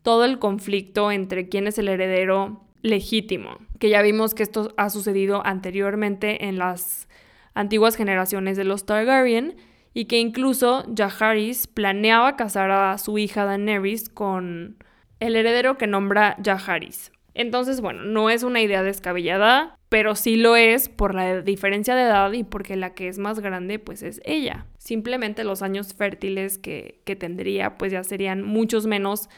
todo 0.03 0.25
el 0.25 0.37
conflicto 0.37 1.11
entre 1.11 1.49
quién 1.49 1.65
es 1.65 1.79
el 1.79 1.87
heredero 1.87 2.61
legítimo, 2.81 3.57
que 3.79 3.89
ya 3.89 4.01
vimos 4.01 4.33
que 4.33 4.43
esto 4.43 4.71
ha 4.77 4.89
sucedido 4.89 5.45
anteriormente 5.45 6.45
en 6.45 6.57
las 6.57 7.07
antiguas 7.53 7.95
generaciones 7.95 8.57
de 8.57 8.63
los 8.63 8.85
Targaryen 8.85 9.55
y 9.93 10.05
que 10.05 10.19
incluso 10.19 10.85
Jaehaerys 10.95 11.67
planeaba 11.67 12.35
casar 12.35 12.71
a 12.71 12.97
su 12.97 13.17
hija 13.17 13.45
Daenerys 13.45 14.09
con 14.09 14.77
el 15.19 15.35
heredero 15.35 15.77
que 15.77 15.87
nombra 15.87 16.37
Jaehaerys. 16.43 17.11
Entonces, 17.33 17.79
bueno, 17.81 18.03
no 18.03 18.29
es 18.29 18.43
una 18.43 18.61
idea 18.61 18.83
descabellada, 18.83 19.77
pero 19.87 20.15
sí 20.15 20.35
lo 20.35 20.55
es 20.55 20.89
por 20.89 21.15
la 21.15 21.41
diferencia 21.41 21.95
de 21.95 22.03
edad 22.03 22.31
y 22.33 22.43
porque 22.43 22.75
la 22.75 22.93
que 22.93 23.07
es 23.07 23.17
más 23.17 23.39
grande 23.39 23.79
pues 23.79 24.03
es 24.03 24.21
ella. 24.25 24.65
Simplemente 24.77 25.43
los 25.43 25.61
años 25.61 25.93
fértiles 25.93 26.57
que, 26.57 27.01
que 27.05 27.15
tendría 27.15 27.77
pues 27.77 27.91
ya 27.91 28.03
serían 28.03 28.43
muchos 28.43 28.87
menos 28.87 29.29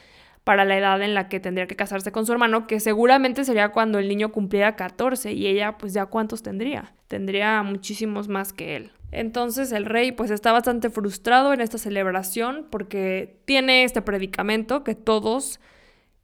para 0.44 0.66
la 0.66 0.78
edad 0.78 1.02
en 1.02 1.14
la 1.14 1.30
que 1.30 1.40
tendría 1.40 1.68
que 1.68 1.76
casarse 1.76 2.12
con 2.12 2.26
su 2.26 2.32
hermano, 2.32 2.66
que 2.68 2.80
seguramente 2.80 3.44
sería 3.44 3.70
cuando 3.70 4.00
el 4.00 4.08
niño 4.08 4.32
cumpliera 4.32 4.76
14 4.76 5.34
y 5.34 5.48
ella 5.48 5.78
pues 5.78 5.94
ya 5.94 6.08
cuántos 6.08 6.42
tendría. 6.42 6.94
Tendría 7.08 7.62
muchísimos 7.64 8.28
más 8.28 8.54
que 8.54 8.76
él. 8.76 8.92
Entonces 9.12 9.72
el 9.72 9.86
rey 9.86 10.12
pues 10.14 10.32
está 10.32 10.52
bastante 10.52 10.90
frustrado 10.90 11.54
en 11.54 11.62
esta 11.62 11.78
celebración 11.78 12.68
porque 12.72 13.40
tiene 13.46 13.84
este 13.84 14.02
predicamento 14.02 14.84
que 14.84 14.96
todos 14.96 15.60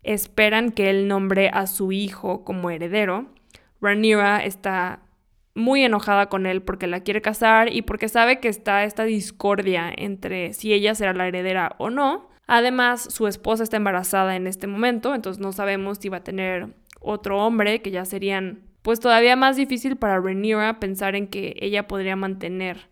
esperan 0.04 0.72
que 0.72 0.90
él 0.90 1.08
nombre 1.08 1.50
a 1.54 1.68
su 1.68 1.92
hijo 1.92 2.44
como 2.44 2.70
heredero. 2.72 3.28
Rhaenyra 3.82 4.44
está 4.44 5.02
muy 5.54 5.84
enojada 5.84 6.30
con 6.30 6.46
él 6.46 6.62
porque 6.62 6.88
la 6.88 7.02
quiere 7.02 7.22
casar 7.22 7.74
y 7.74 7.82
porque 7.82 8.08
sabe 8.08 8.40
que 8.40 8.48
está 8.48 8.84
esta 8.84 9.04
discordia 9.04 9.92
entre 9.96 10.54
si 10.54 10.72
ella 10.72 10.96
será 10.96 11.14
la 11.14 11.28
heredera 11.28 11.76
o 11.78 11.90
no. 11.90 12.30
Además, 12.48 13.14
su 13.14 13.28
esposa 13.28 13.64
está 13.64 13.78
embarazada 13.78 14.36
en 14.36 14.48
este 14.48 14.68
momento, 14.68 15.14
entonces 15.14 15.42
no 15.42 15.52
sabemos 15.52 15.98
si 16.00 16.10
va 16.10 16.18
a 16.18 16.24
tener 16.24 16.70
otro 17.02 17.46
hombre, 17.46 17.82
que 17.82 17.92
ya 17.92 18.06
serían 18.06 18.62
pues 18.82 19.02
todavía 19.02 19.36
más 19.36 19.58
difícil 19.58 19.98
para 19.98 20.20
Rhaenyra 20.20 20.80
pensar 20.80 21.16
en 21.16 21.28
que 21.28 21.58
ella 21.60 21.90
podría 21.90 22.16
mantener 22.16 22.88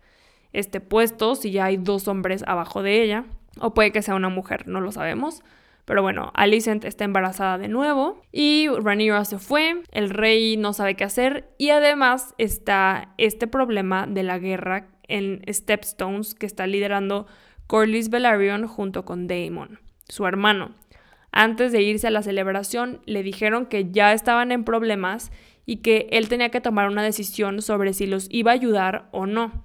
este 0.52 0.80
puesto 0.80 1.34
si 1.34 1.50
ya 1.50 1.64
hay 1.64 1.78
dos 1.78 2.06
hombres 2.06 2.44
abajo 2.46 2.82
de 2.82 3.02
ella, 3.02 3.24
o 3.58 3.72
puede 3.72 3.92
que 3.92 4.02
sea 4.02 4.14
una 4.14 4.28
mujer, 4.28 4.68
no 4.68 4.82
lo 4.82 4.92
sabemos. 4.92 5.42
Pero 5.86 6.02
bueno, 6.02 6.32
Alicent 6.34 6.84
está 6.84 7.04
embarazada 7.04 7.58
de 7.58 7.68
nuevo 7.68 8.20
y 8.32 8.68
Rhaenyra 8.68 9.24
se 9.24 9.38
fue, 9.38 9.82
el 9.92 10.10
rey 10.10 10.56
no 10.56 10.72
sabe 10.72 10.96
qué 10.96 11.04
hacer 11.04 11.48
y 11.58 11.70
además 11.70 12.34
está 12.38 13.14
este 13.18 13.46
problema 13.46 14.06
de 14.06 14.24
la 14.24 14.38
guerra 14.38 14.88
en 15.04 15.42
Stepstones 15.48 16.34
que 16.34 16.44
está 16.44 16.66
liderando 16.66 17.26
Corlys 17.66 18.10
Velaryon 18.10 18.66
junto 18.66 19.04
con 19.04 19.26
Daemon, 19.26 19.80
su 20.08 20.26
hermano. 20.26 20.70
Antes 21.32 21.72
de 21.72 21.82
irse 21.82 22.06
a 22.06 22.10
la 22.10 22.22
celebración 22.22 23.00
le 23.06 23.22
dijeron 23.22 23.66
que 23.66 23.90
ya 23.90 24.12
estaban 24.12 24.52
en 24.52 24.64
problemas 24.64 25.32
y 25.66 25.78
que 25.78 26.08
él 26.12 26.28
tenía 26.28 26.50
que 26.50 26.60
tomar 26.60 26.88
una 26.88 27.02
decisión 27.02 27.60
sobre 27.60 27.92
si 27.92 28.06
los 28.06 28.28
iba 28.30 28.52
a 28.52 28.54
ayudar 28.54 29.08
o 29.10 29.26
no. 29.26 29.64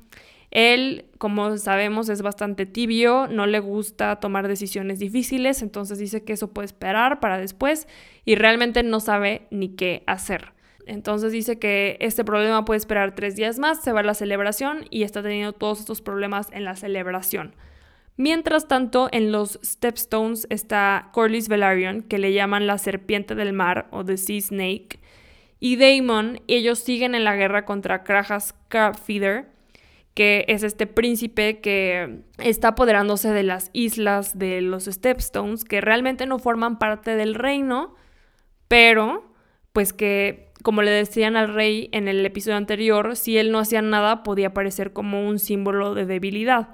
Él, 0.49 1.05
como 1.17 1.55
sabemos, 1.57 2.09
es 2.09 2.21
bastante 2.23 2.65
tibio, 2.65 3.27
no 3.27 3.45
le 3.45 3.59
gusta 3.59 4.17
tomar 4.17 4.49
decisiones 4.49 4.99
difíciles, 4.99 5.61
entonces 5.61 5.97
dice 5.97 6.25
que 6.25 6.33
eso 6.33 6.51
puede 6.51 6.65
esperar 6.65 7.21
para 7.21 7.37
después 7.37 7.87
y 8.25 8.35
realmente 8.35 8.83
no 8.83 8.99
sabe 8.99 9.47
ni 9.49 9.69
qué 9.69 10.03
hacer. 10.07 10.53
Entonces 10.87 11.31
dice 11.31 11.57
que 11.57 11.97
este 12.01 12.25
problema 12.25 12.65
puede 12.65 12.79
esperar 12.79 13.15
tres 13.15 13.35
días 13.35 13.59
más, 13.59 13.81
se 13.81 13.93
va 13.93 14.01
a 14.01 14.03
la 14.03 14.15
celebración 14.15 14.85
y 14.89 15.03
está 15.03 15.21
teniendo 15.21 15.53
todos 15.53 15.79
estos 15.79 16.01
problemas 16.01 16.49
en 16.51 16.65
la 16.65 16.75
celebración. 16.75 17.53
Mientras 18.17 18.67
tanto, 18.67 19.09
en 19.11 19.31
los 19.31 19.59
Stepstones 19.63 20.45
está 20.49 21.09
Corlys 21.13 21.47
Velaryon, 21.47 22.03
que 22.03 22.19
le 22.19 22.33
llaman 22.33 22.67
la 22.67 22.77
serpiente 22.77 23.35
del 23.35 23.53
mar 23.53 23.87
o 23.91 24.05
The 24.05 24.17
Sea 24.17 24.41
Snake, 24.41 24.99
y 25.59 25.75
Daemon, 25.75 26.41
ellos 26.47 26.79
siguen 26.79 27.13
en 27.13 27.23
la 27.23 27.35
guerra 27.35 27.65
contra 27.65 28.03
Krajas 28.03 28.55
Crabfeeder, 28.67 29.51
que 30.13 30.43
es 30.47 30.63
este 30.63 30.87
príncipe 30.87 31.59
que 31.61 32.23
está 32.39 32.69
apoderándose 32.69 33.29
de 33.29 33.43
las 33.43 33.69
islas 33.71 34.37
de 34.37 34.61
los 34.61 34.85
Stepstones, 34.85 35.63
que 35.63 35.79
realmente 35.79 36.25
no 36.25 36.39
forman 36.39 36.79
parte 36.79 37.15
del 37.15 37.35
reino, 37.35 37.95
pero 38.67 39.31
pues 39.71 39.93
que, 39.93 40.51
como 40.63 40.81
le 40.81 40.91
decían 40.91 41.37
al 41.37 41.53
rey 41.53 41.89
en 41.93 42.07
el 42.07 42.25
episodio 42.25 42.57
anterior, 42.57 43.15
si 43.15 43.37
él 43.37 43.51
no 43.51 43.59
hacía 43.59 43.81
nada 43.81 44.23
podía 44.23 44.53
parecer 44.53 44.93
como 44.93 45.27
un 45.27 45.39
símbolo 45.39 45.93
de 45.93 46.05
debilidad. 46.05 46.69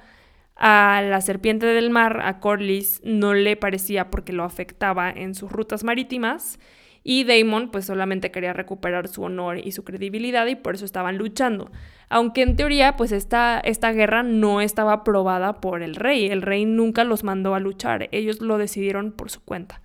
A 0.57 1.03
la 1.07 1.21
serpiente 1.21 1.67
del 1.67 1.89
mar, 1.89 2.21
a 2.23 2.39
Corlys, 2.39 3.01
no 3.03 3.33
le 3.33 3.55
parecía 3.55 4.09
porque 4.09 4.33
lo 4.33 4.43
afectaba 4.43 5.11
en 5.11 5.35
sus 5.35 5.51
rutas 5.51 5.83
marítimas 5.83 6.59
y 7.03 7.23
Damon 7.23 7.69
pues 7.71 7.85
solamente 7.85 8.31
quería 8.31 8.51
recuperar 8.51 9.07
su 9.07 9.23
honor 9.23 9.59
y 9.65 9.71
su 9.71 9.85
credibilidad 9.85 10.45
y 10.47 10.55
por 10.55 10.75
eso 10.75 10.83
estaban 10.83 11.17
luchando. 11.17 11.71
Aunque 12.09 12.41
en 12.41 12.57
teoría, 12.57 12.97
pues 12.97 13.13
esta, 13.13 13.61
esta 13.61 13.93
guerra 13.93 14.23
no 14.23 14.59
estaba 14.59 14.91
aprobada 14.91 15.61
por 15.61 15.83
el 15.83 15.95
rey. 15.95 16.25
El 16.25 16.41
rey 16.41 16.65
nunca 16.65 17.05
los 17.05 17.23
mandó 17.23 17.55
a 17.55 17.61
luchar, 17.61 18.09
ellos 18.11 18.41
lo 18.41 18.57
decidieron 18.57 19.13
por 19.13 19.29
su 19.29 19.41
cuenta. 19.41 19.81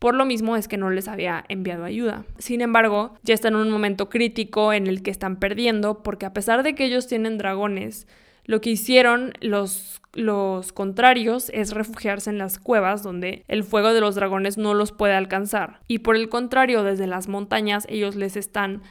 Por 0.00 0.16
lo 0.16 0.24
mismo 0.24 0.56
es 0.56 0.66
que 0.66 0.76
no 0.76 0.90
les 0.90 1.06
había 1.06 1.44
enviado 1.48 1.84
ayuda. 1.84 2.24
Sin 2.38 2.60
embargo, 2.60 3.14
ya 3.22 3.34
están 3.34 3.54
en 3.54 3.60
un 3.60 3.70
momento 3.70 4.08
crítico 4.08 4.72
en 4.72 4.88
el 4.88 5.02
que 5.02 5.10
están 5.10 5.36
perdiendo 5.36 6.02
porque 6.02 6.26
a 6.26 6.32
pesar 6.32 6.62
de 6.62 6.74
que 6.74 6.84
ellos 6.84 7.06
tienen 7.06 7.38
dragones, 7.38 8.08
lo 8.44 8.60
que 8.60 8.70
hicieron 8.70 9.34
los, 9.40 10.00
los 10.16 10.72
contrarios 10.72 11.50
es 11.54 11.72
refugiarse 11.72 12.30
en 12.30 12.38
las 12.38 12.58
cuevas 12.58 13.02
donde 13.02 13.44
el 13.48 13.62
fuego 13.62 13.92
de 13.92 14.00
los 14.00 14.14
dragones 14.14 14.58
no 14.58 14.74
los 14.74 14.92
puede 14.92 15.14
alcanzar. 15.14 15.80
Y 15.86 16.00
por 16.00 16.16
el 16.16 16.28
contrario, 16.28 16.82
desde 16.82 17.06
las 17.06 17.28
montañas 17.28 17.86
ellos 17.88 18.16
les 18.16 18.36
están 18.36 18.82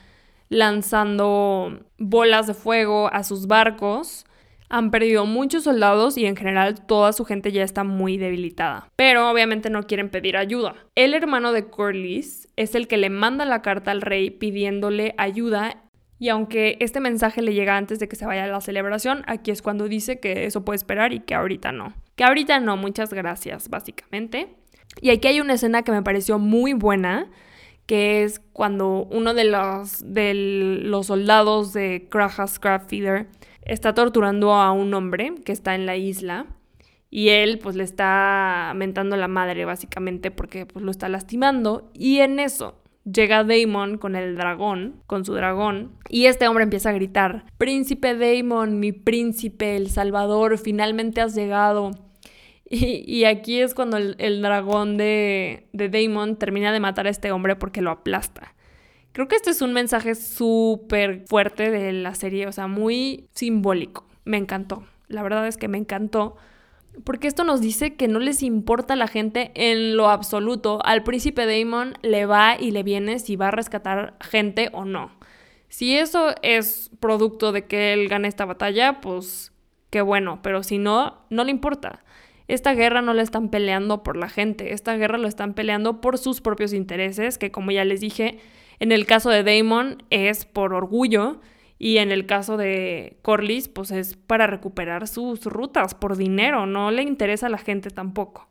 lanzando 0.50 1.80
bolas 1.98 2.48
de 2.48 2.54
fuego 2.54 3.10
a 3.12 3.24
sus 3.24 3.48
barcos. 3.48 4.26
Han 4.70 4.90
perdido 4.90 5.26
muchos 5.26 5.64
soldados 5.64 6.18
y 6.18 6.26
en 6.26 6.36
general 6.36 6.86
toda 6.86 7.14
su 7.14 7.24
gente 7.24 7.52
ya 7.52 7.64
está 7.64 7.84
muy 7.84 8.18
debilitada. 8.18 8.90
Pero 8.96 9.30
obviamente 9.30 9.70
no 9.70 9.84
quieren 9.84 10.10
pedir 10.10 10.38
ayuda. 10.38 10.76
El 10.96 11.14
hermano 11.14 11.52
de 11.52 11.70
Corlys 11.70 12.48
es 12.56 12.74
el 12.74 12.88
que 12.88 12.98
le 12.98 13.10
manda 13.10 13.46
la 13.46 13.62
carta 13.62 13.92
al 13.92 14.02
rey 14.02 14.32
pidiéndole 14.32 15.14
ayuda 15.18 15.85
y 16.18 16.30
aunque 16.30 16.78
este 16.80 17.00
mensaje 17.00 17.42
le 17.42 17.54
llega 17.54 17.76
antes 17.76 18.00
de 18.00 18.08
que 18.08 18.16
se 18.16 18.26
vaya 18.26 18.46
a 18.46 18.48
la 18.48 18.62
celebración, 18.62 19.24
aquí 19.28 19.52
es 19.52 19.62
cuando 19.62 19.88
dice 19.88 20.20
que 20.20 20.46
eso 20.46 20.64
puede 20.64 20.78
esperar 20.78 21.14
y 21.14 21.20
que 21.20 21.36
ahorita 21.36 21.72
no. 21.72 21.94
Que 22.16 22.24
ahorita 22.24 22.60
no, 22.60 22.78
muchas 22.78 23.14
gracias, 23.14 23.70
básicamente. 23.70 24.56
Y 25.02 25.10
aquí 25.10 25.28
hay 25.28 25.42
una 25.42 25.54
escena 25.54 25.84
que 25.84 25.92
me 25.92 26.04
pareció 26.04 26.40
muy 26.40 26.74
buena, 26.74 27.30
que 27.86 28.24
es 28.24 28.40
cuando 28.54 29.08
uno 29.12 29.34
de 29.34 29.44
los, 29.44 30.14
de 30.14 30.34
los 30.84 31.08
soldados 31.08 31.74
de 31.74 32.08
Krajas 32.10 32.60
Feeder 32.88 33.28
está 33.64 33.94
torturando 33.94 34.54
a 34.54 34.72
un 34.72 34.94
hombre 34.94 35.36
que 35.44 35.52
está 35.52 35.76
en 35.76 35.86
la 35.86 35.98
isla 35.98 36.46
y 37.10 37.30
él 37.30 37.60
pues 37.60 37.76
le 37.76 37.84
está 37.84 38.74
mentando 38.76 39.18
la 39.18 39.28
madre 39.28 39.66
básicamente 39.66 40.32
porque 40.32 40.66
pues 40.66 40.84
lo 40.84 40.92
está 40.92 41.10
lastimando 41.10 41.90
y 41.94 42.20
en 42.20 42.40
eso 42.40 42.76
llega 43.06 43.44
Daemon 43.44 43.98
con 43.98 44.16
el 44.16 44.36
dragón, 44.36 45.02
con 45.08 45.26
su 45.26 45.34
dragón, 45.34 45.92
y 46.10 46.26
este 46.26 46.48
hombre 46.48 46.64
empieza 46.64 46.90
a 46.90 46.94
gritar, 46.94 47.46
Príncipe 47.58 48.16
Daemon, 48.16 48.80
mi 48.80 48.92
príncipe, 48.92 49.76
el 49.76 49.90
Salvador, 49.90 50.58
finalmente 50.58 51.22
has 51.22 51.36
llegado. 51.36 51.92
Y, 52.68 53.26
aquí 53.26 53.62
es 53.62 53.76
cuando 53.76 53.98
el, 53.98 54.42
dragón 54.42 54.98
de, 54.98 55.68
de 55.72 55.88
Daemon 55.88 56.36
termina 56.36 56.74
de 56.74 56.80
matar 56.80 57.06
a 57.06 57.12
este 57.12 57.32
hombre 57.32 57.56
porque 57.56 57.84
lo 57.84 57.92
aplasta. 57.92 58.56
Creo 59.12 59.28
que 59.28 59.36
este 59.36 59.52
es 59.52 59.62
un 59.62 59.72
mensaje 59.72 60.16
súper 60.16 61.26
fuerte 61.28 61.70
de 61.70 61.94
la 61.94 62.16
serie, 62.16 62.48
o 62.48 62.52
sea, 62.52 62.66
muy 62.68 63.30
simbólico. 63.34 64.08
Me 64.26 64.38
encantó. 64.38 64.84
La 65.08 65.22
verdad 65.22 65.48
es 65.48 65.58
que 65.58 65.68
me 65.68 65.78
encantó 65.78 66.38
porque 67.04 67.28
esto 67.28 67.44
nos 67.44 67.62
dice 67.62 67.96
que 67.96 68.08
no 68.08 68.20
les 68.20 68.42
importa 68.44 68.94
a 68.94 68.98
la 68.98 69.08
gente 69.08 69.52
en 69.56 69.98
lo 69.98 70.10
absoluto. 70.10 70.80
Al 70.86 71.04
príncipe 71.04 71.46
Damon 71.46 71.98
le 72.02 72.26
va 72.26 72.58
y 72.60 72.72
le 72.72 72.84
viene 72.84 73.20
si 73.20 73.36
va 73.36 73.50
a 73.50 73.52
rescatar 73.52 74.16
gente 74.22 74.70
o 74.74 74.86
no. 74.86 75.12
Si 75.68 75.98
eso 75.98 76.34
es 76.42 76.92
producto 77.00 77.52
de 77.52 77.66
que 77.66 77.94
él 77.94 78.08
gane 78.08 78.28
esta 78.28 78.46
batalla, 78.46 79.02
pues 79.02 79.52
qué 79.90 80.02
bueno, 80.02 80.40
pero 80.42 80.64
si 80.64 80.78
no, 80.78 81.26
no 81.30 81.44
le 81.44 81.52
importa. 81.52 82.04
Esta 82.48 82.74
guerra 82.74 83.02
no 83.02 83.14
la 83.14 83.24
están 83.24 83.50
peleando 83.50 84.04
por 84.04 84.18
la 84.18 84.30
gente, 84.30 84.74
esta 84.74 84.96
guerra 84.96 85.18
lo 85.18 85.28
están 85.28 85.54
peleando 85.54 86.00
por 86.00 86.18
sus 86.18 86.42
propios 86.42 86.74
intereses, 86.74 87.38
que 87.38 87.52
como 87.52 87.72
ya 87.72 87.84
les 87.86 88.02
dije, 88.02 88.40
en 88.80 88.92
el 88.92 89.06
caso 89.06 89.30
de 89.30 89.44
Damon 89.44 90.04
es 90.12 90.46
por 90.46 90.74
orgullo 90.74 91.40
y 91.78 91.98
en 91.98 92.12
el 92.12 92.26
caso 92.26 92.58
de 92.58 93.18
Corlys, 93.22 93.68
pues 93.68 93.92
es 93.92 94.16
para 94.16 94.48
recuperar 94.48 95.08
sus 95.08 95.46
rutas 95.46 95.94
por 95.94 96.16
dinero, 96.16 96.66
no 96.66 96.92
le 96.92 97.04
interesa 97.04 97.48
a 97.48 97.50
la 97.50 97.58
gente 97.58 97.90
tampoco. 97.90 98.48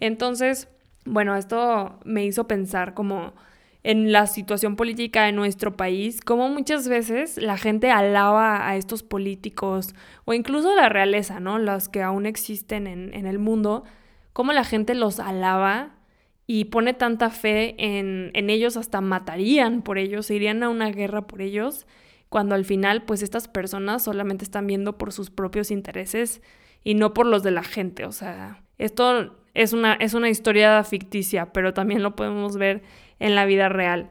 Entonces, 0.00 0.68
bueno, 1.04 1.36
esto 1.36 1.98
me 2.04 2.24
hizo 2.24 2.46
pensar 2.48 2.94
como 2.94 3.34
en 3.82 4.12
la 4.12 4.26
situación 4.26 4.76
política 4.76 5.24
de 5.24 5.32
nuestro 5.32 5.76
país, 5.76 6.22
como 6.22 6.48
muchas 6.48 6.88
veces 6.88 7.36
la 7.36 7.58
gente 7.58 7.90
alaba 7.90 8.66
a 8.66 8.76
estos 8.76 9.02
políticos 9.02 9.94
o 10.24 10.32
incluso 10.32 10.74
la 10.74 10.88
realeza, 10.88 11.38
¿no? 11.38 11.58
Los 11.58 11.90
que 11.90 12.02
aún 12.02 12.24
existen 12.24 12.86
en, 12.86 13.12
en 13.12 13.26
el 13.26 13.38
mundo, 13.38 13.84
como 14.32 14.54
la 14.54 14.64
gente 14.64 14.94
los 14.94 15.20
alaba 15.20 15.96
y 16.46 16.66
pone 16.66 16.94
tanta 16.94 17.28
fe 17.28 17.74
en, 17.76 18.30
en 18.32 18.48
ellos, 18.48 18.78
hasta 18.78 19.02
matarían 19.02 19.82
por 19.82 19.98
ellos, 19.98 20.30
irían 20.30 20.62
a 20.62 20.70
una 20.70 20.90
guerra 20.90 21.26
por 21.26 21.42
ellos 21.42 21.86
cuando 22.28 22.54
al 22.54 22.64
final 22.64 23.04
pues 23.04 23.22
estas 23.22 23.48
personas 23.48 24.04
solamente 24.04 24.44
están 24.44 24.66
viendo 24.66 24.98
por 24.98 25.12
sus 25.12 25.30
propios 25.30 25.70
intereses 25.70 26.42
y 26.82 26.94
no 26.94 27.14
por 27.14 27.26
los 27.26 27.42
de 27.42 27.50
la 27.50 27.62
gente. 27.62 28.04
O 28.04 28.12
sea, 28.12 28.62
esto 28.78 29.36
es 29.54 29.72
una, 29.72 29.94
es 29.94 30.14
una 30.14 30.28
historia 30.28 30.82
ficticia, 30.84 31.52
pero 31.52 31.72
también 31.74 32.02
lo 32.02 32.16
podemos 32.16 32.56
ver 32.56 32.82
en 33.18 33.34
la 33.34 33.46
vida 33.46 33.68
real. 33.68 34.10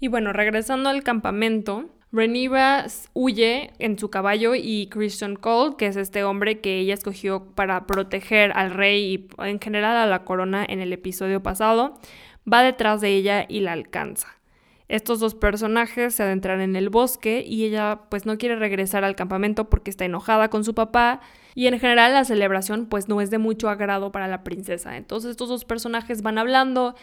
Y 0.00 0.08
bueno, 0.08 0.32
regresando 0.32 0.88
al 0.88 1.02
campamento, 1.02 1.90
Rhaenyra 2.12 2.86
huye 3.12 3.72
en 3.80 3.98
su 3.98 4.08
caballo 4.08 4.54
y 4.54 4.88
Christian 4.88 5.34
Cole, 5.34 5.74
que 5.76 5.86
es 5.86 5.96
este 5.96 6.22
hombre 6.22 6.60
que 6.60 6.78
ella 6.78 6.94
escogió 6.94 7.46
para 7.54 7.86
proteger 7.86 8.52
al 8.54 8.70
rey 8.70 9.14
y 9.14 9.42
en 9.42 9.58
general 9.58 9.96
a 9.96 10.06
la 10.06 10.24
corona 10.24 10.64
en 10.68 10.80
el 10.80 10.92
episodio 10.92 11.42
pasado, 11.42 11.98
va 12.50 12.62
detrás 12.62 13.00
de 13.00 13.08
ella 13.08 13.46
y 13.48 13.60
la 13.60 13.72
alcanza. 13.72 14.28
Estos 14.94 15.18
dos 15.18 15.34
personajes 15.34 16.14
se 16.14 16.22
adentran 16.22 16.60
en 16.60 16.76
el 16.76 16.88
bosque 16.88 17.44
y 17.44 17.64
ella 17.64 18.02
pues 18.10 18.26
no 18.26 18.38
quiere 18.38 18.54
regresar 18.54 19.02
al 19.02 19.16
campamento 19.16 19.68
porque 19.68 19.90
está 19.90 20.04
enojada 20.04 20.50
con 20.50 20.62
su 20.62 20.72
papá. 20.72 21.20
Y 21.56 21.66
en 21.66 21.80
general 21.80 22.12
la 22.12 22.24
celebración 22.24 22.86
pues 22.86 23.08
no 23.08 23.20
es 23.20 23.28
de 23.28 23.38
mucho 23.38 23.68
agrado 23.68 24.12
para 24.12 24.28
la 24.28 24.44
princesa. 24.44 24.96
Entonces 24.96 25.32
estos 25.32 25.48
dos 25.48 25.64
personajes 25.64 26.22
van 26.22 26.38
hablando, 26.38 26.94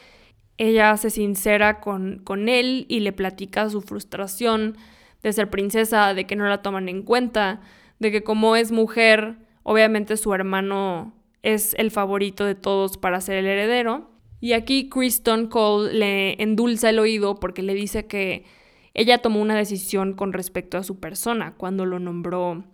ella 0.57 0.95
se 0.95 1.09
sincera 1.09 1.81
con, 1.81 2.19
con 2.23 2.47
él 2.47 2.85
y 2.87 3.01
le 3.01 3.11
platica 3.11 3.69
su 3.69 3.81
frustración 3.81 4.77
de 5.21 5.33
ser 5.33 5.49
princesa, 5.49 6.13
de 6.13 6.25
que 6.25 6.37
no 6.37 6.47
la 6.47 6.61
toman 6.61 6.87
en 6.87 7.03
cuenta, 7.03 7.59
de 7.99 8.09
que 8.09 8.23
como 8.23 8.55
es 8.55 8.71
mujer, 8.71 9.35
obviamente 9.63 10.15
su 10.15 10.33
hermano 10.33 11.13
es 11.43 11.73
el 11.77 11.91
favorito 11.91 12.45
de 12.45 12.55
todos 12.55 12.97
para 12.97 13.19
ser 13.19 13.35
el 13.35 13.47
heredero 13.47 14.10
Y 14.41 14.53
aquí 14.53 14.89
Kristen 14.89 15.47
Cole 15.47 15.93
le 15.93 16.43
endulza 16.43 16.89
el 16.89 16.99
oído 16.99 17.35
porque 17.35 17.61
le 17.61 17.75
dice 17.75 18.07
que 18.07 18.43
ella 18.93 19.19
tomó 19.19 19.39
una 19.39 19.55
decisión 19.55 20.13
con 20.13 20.33
respecto 20.33 20.77
a 20.77 20.83
su 20.83 20.99
persona 20.99 21.53
cuando 21.57 21.85
lo 21.85 21.99
nombró 21.99 22.65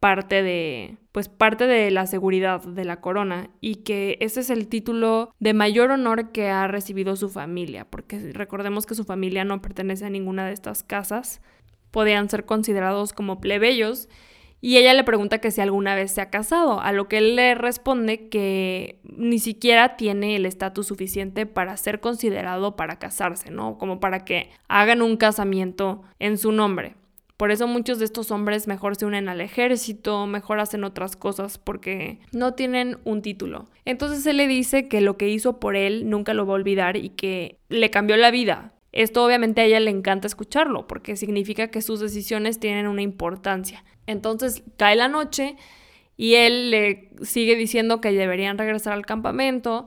parte 0.00 0.42
de 0.42 0.96
pues 1.12 1.28
parte 1.28 1.66
de 1.66 1.90
la 1.90 2.06
seguridad 2.06 2.62
de 2.62 2.84
la 2.86 3.00
corona 3.02 3.50
y 3.60 3.76
que 3.76 4.16
ese 4.20 4.40
es 4.40 4.48
el 4.48 4.66
título 4.66 5.34
de 5.38 5.52
mayor 5.52 5.90
honor 5.90 6.32
que 6.32 6.48
ha 6.48 6.66
recibido 6.66 7.16
su 7.16 7.28
familia, 7.28 7.84
porque 7.84 8.32
recordemos 8.32 8.86
que 8.86 8.94
su 8.94 9.04
familia 9.04 9.44
no 9.44 9.60
pertenece 9.60 10.06
a 10.06 10.10
ninguna 10.10 10.46
de 10.46 10.52
estas 10.52 10.82
casas, 10.82 11.42
podían 11.90 12.30
ser 12.30 12.46
considerados 12.46 13.12
como 13.12 13.40
plebeyos 13.40 14.08
y 14.60 14.76
ella 14.76 14.92
le 14.94 15.04
pregunta 15.04 15.38
que 15.38 15.50
si 15.50 15.60
alguna 15.60 15.94
vez 15.94 16.12
se 16.12 16.20
ha 16.20 16.30
casado, 16.30 16.80
a 16.80 16.92
lo 16.92 17.08
que 17.08 17.18
él 17.18 17.36
le 17.36 17.54
responde 17.54 18.28
que 18.28 19.00
ni 19.04 19.38
siquiera 19.38 19.96
tiene 19.96 20.36
el 20.36 20.44
estatus 20.44 20.86
suficiente 20.86 21.46
para 21.46 21.76
ser 21.76 22.00
considerado 22.00 22.76
para 22.76 22.98
casarse, 22.98 23.50
¿no? 23.50 23.78
Como 23.78 24.00
para 24.00 24.24
que 24.24 24.50
hagan 24.68 25.00
un 25.02 25.16
casamiento 25.16 26.02
en 26.18 26.36
su 26.36 26.52
nombre. 26.52 26.94
Por 27.40 27.50
eso 27.50 27.66
muchos 27.66 27.98
de 27.98 28.04
estos 28.04 28.30
hombres 28.32 28.66
mejor 28.66 28.96
se 28.96 29.06
unen 29.06 29.30
al 29.30 29.40
ejército, 29.40 30.26
mejor 30.26 30.60
hacen 30.60 30.84
otras 30.84 31.16
cosas 31.16 31.56
porque 31.56 32.18
no 32.32 32.52
tienen 32.52 32.98
un 33.04 33.22
título. 33.22 33.64
Entonces 33.86 34.26
él 34.26 34.36
le 34.36 34.46
dice 34.46 34.88
que 34.88 35.00
lo 35.00 35.16
que 35.16 35.30
hizo 35.30 35.58
por 35.58 35.74
él 35.74 36.10
nunca 36.10 36.34
lo 36.34 36.44
va 36.44 36.52
a 36.52 36.56
olvidar 36.56 36.98
y 36.98 37.08
que 37.08 37.56
le 37.70 37.88
cambió 37.88 38.18
la 38.18 38.30
vida. 38.30 38.74
Esto 38.92 39.24
obviamente 39.24 39.60
a 39.60 39.64
ella 39.64 39.80
le 39.80 39.90
encanta 39.90 40.26
escucharlo 40.26 40.86
porque 40.86 41.16
significa 41.16 41.68
que 41.68 41.82
sus 41.82 42.00
decisiones 42.00 42.58
tienen 42.58 42.88
una 42.88 43.02
importancia. 43.02 43.84
Entonces 44.06 44.64
cae 44.76 44.96
la 44.96 45.08
noche 45.08 45.56
y 46.16 46.34
él 46.34 46.70
le 46.70 47.10
sigue 47.22 47.54
diciendo 47.54 48.00
que 48.00 48.12
deberían 48.12 48.58
regresar 48.58 48.92
al 48.92 49.06
campamento 49.06 49.86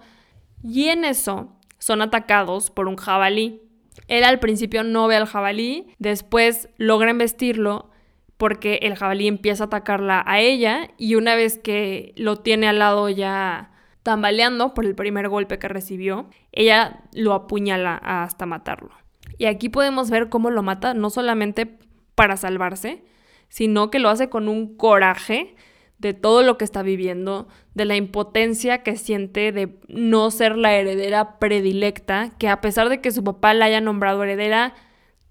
y 0.63 0.87
en 0.87 1.03
eso 1.03 1.53
son 1.79 2.01
atacados 2.01 2.71
por 2.71 2.87
un 2.87 2.95
jabalí. 2.95 3.61
Él 4.07 4.23
al 4.23 4.39
principio 4.39 4.83
no 4.83 5.07
ve 5.07 5.17
al 5.17 5.25
jabalí, 5.25 5.87
después 5.99 6.69
logra 6.77 7.11
embestirlo 7.11 7.91
porque 8.37 8.79
el 8.83 8.95
jabalí 8.95 9.27
empieza 9.27 9.65
a 9.65 9.67
atacarla 9.67 10.23
a 10.25 10.39
ella 10.39 10.89
y 10.97 11.15
una 11.15 11.35
vez 11.35 11.57
que 11.57 12.13
lo 12.15 12.37
tiene 12.37 12.67
al 12.67 12.79
lado 12.79 13.09
ya 13.09 13.72
tambaleando 14.03 14.73
por 14.73 14.85
el 14.85 14.95
primer 14.95 15.29
golpe 15.29 15.57
que 15.57 15.67
recibió, 15.67 16.27
ella 16.51 17.01
lo 17.13 17.33
apuñala 17.33 17.95
hasta 17.95 18.45
matarlo. 18.45 18.91
Y 19.37 19.45
aquí 19.45 19.69
podemos 19.69 20.09
ver 20.09 20.29
cómo 20.29 20.51
lo 20.51 20.61
mata 20.61 20.93
no 20.93 21.09
solamente 21.09 21.79
para 22.15 22.37
salvarse, 22.37 23.03
sino 23.49 23.89
que 23.89 23.99
lo 23.99 24.09
hace 24.09 24.29
con 24.29 24.47
un 24.47 24.75
coraje 24.75 25.55
de 25.97 26.13
todo 26.13 26.43
lo 26.43 26.57
que 26.57 26.65
está 26.65 26.83
viviendo, 26.83 27.47
de 27.75 27.85
la 27.85 27.95
impotencia 27.95 28.83
que 28.83 28.97
siente 28.97 29.53
de 29.53 29.79
no 29.87 30.31
ser 30.31 30.57
la 30.57 30.75
heredera 30.75 31.39
predilecta, 31.39 32.31
que 32.37 32.49
a 32.49 32.59
pesar 32.59 32.89
de 32.89 32.99
que 32.99 33.11
su 33.11 33.23
papá 33.23 33.53
la 33.53 33.65
haya 33.65 33.79
nombrado 33.79 34.21
heredera, 34.23 34.73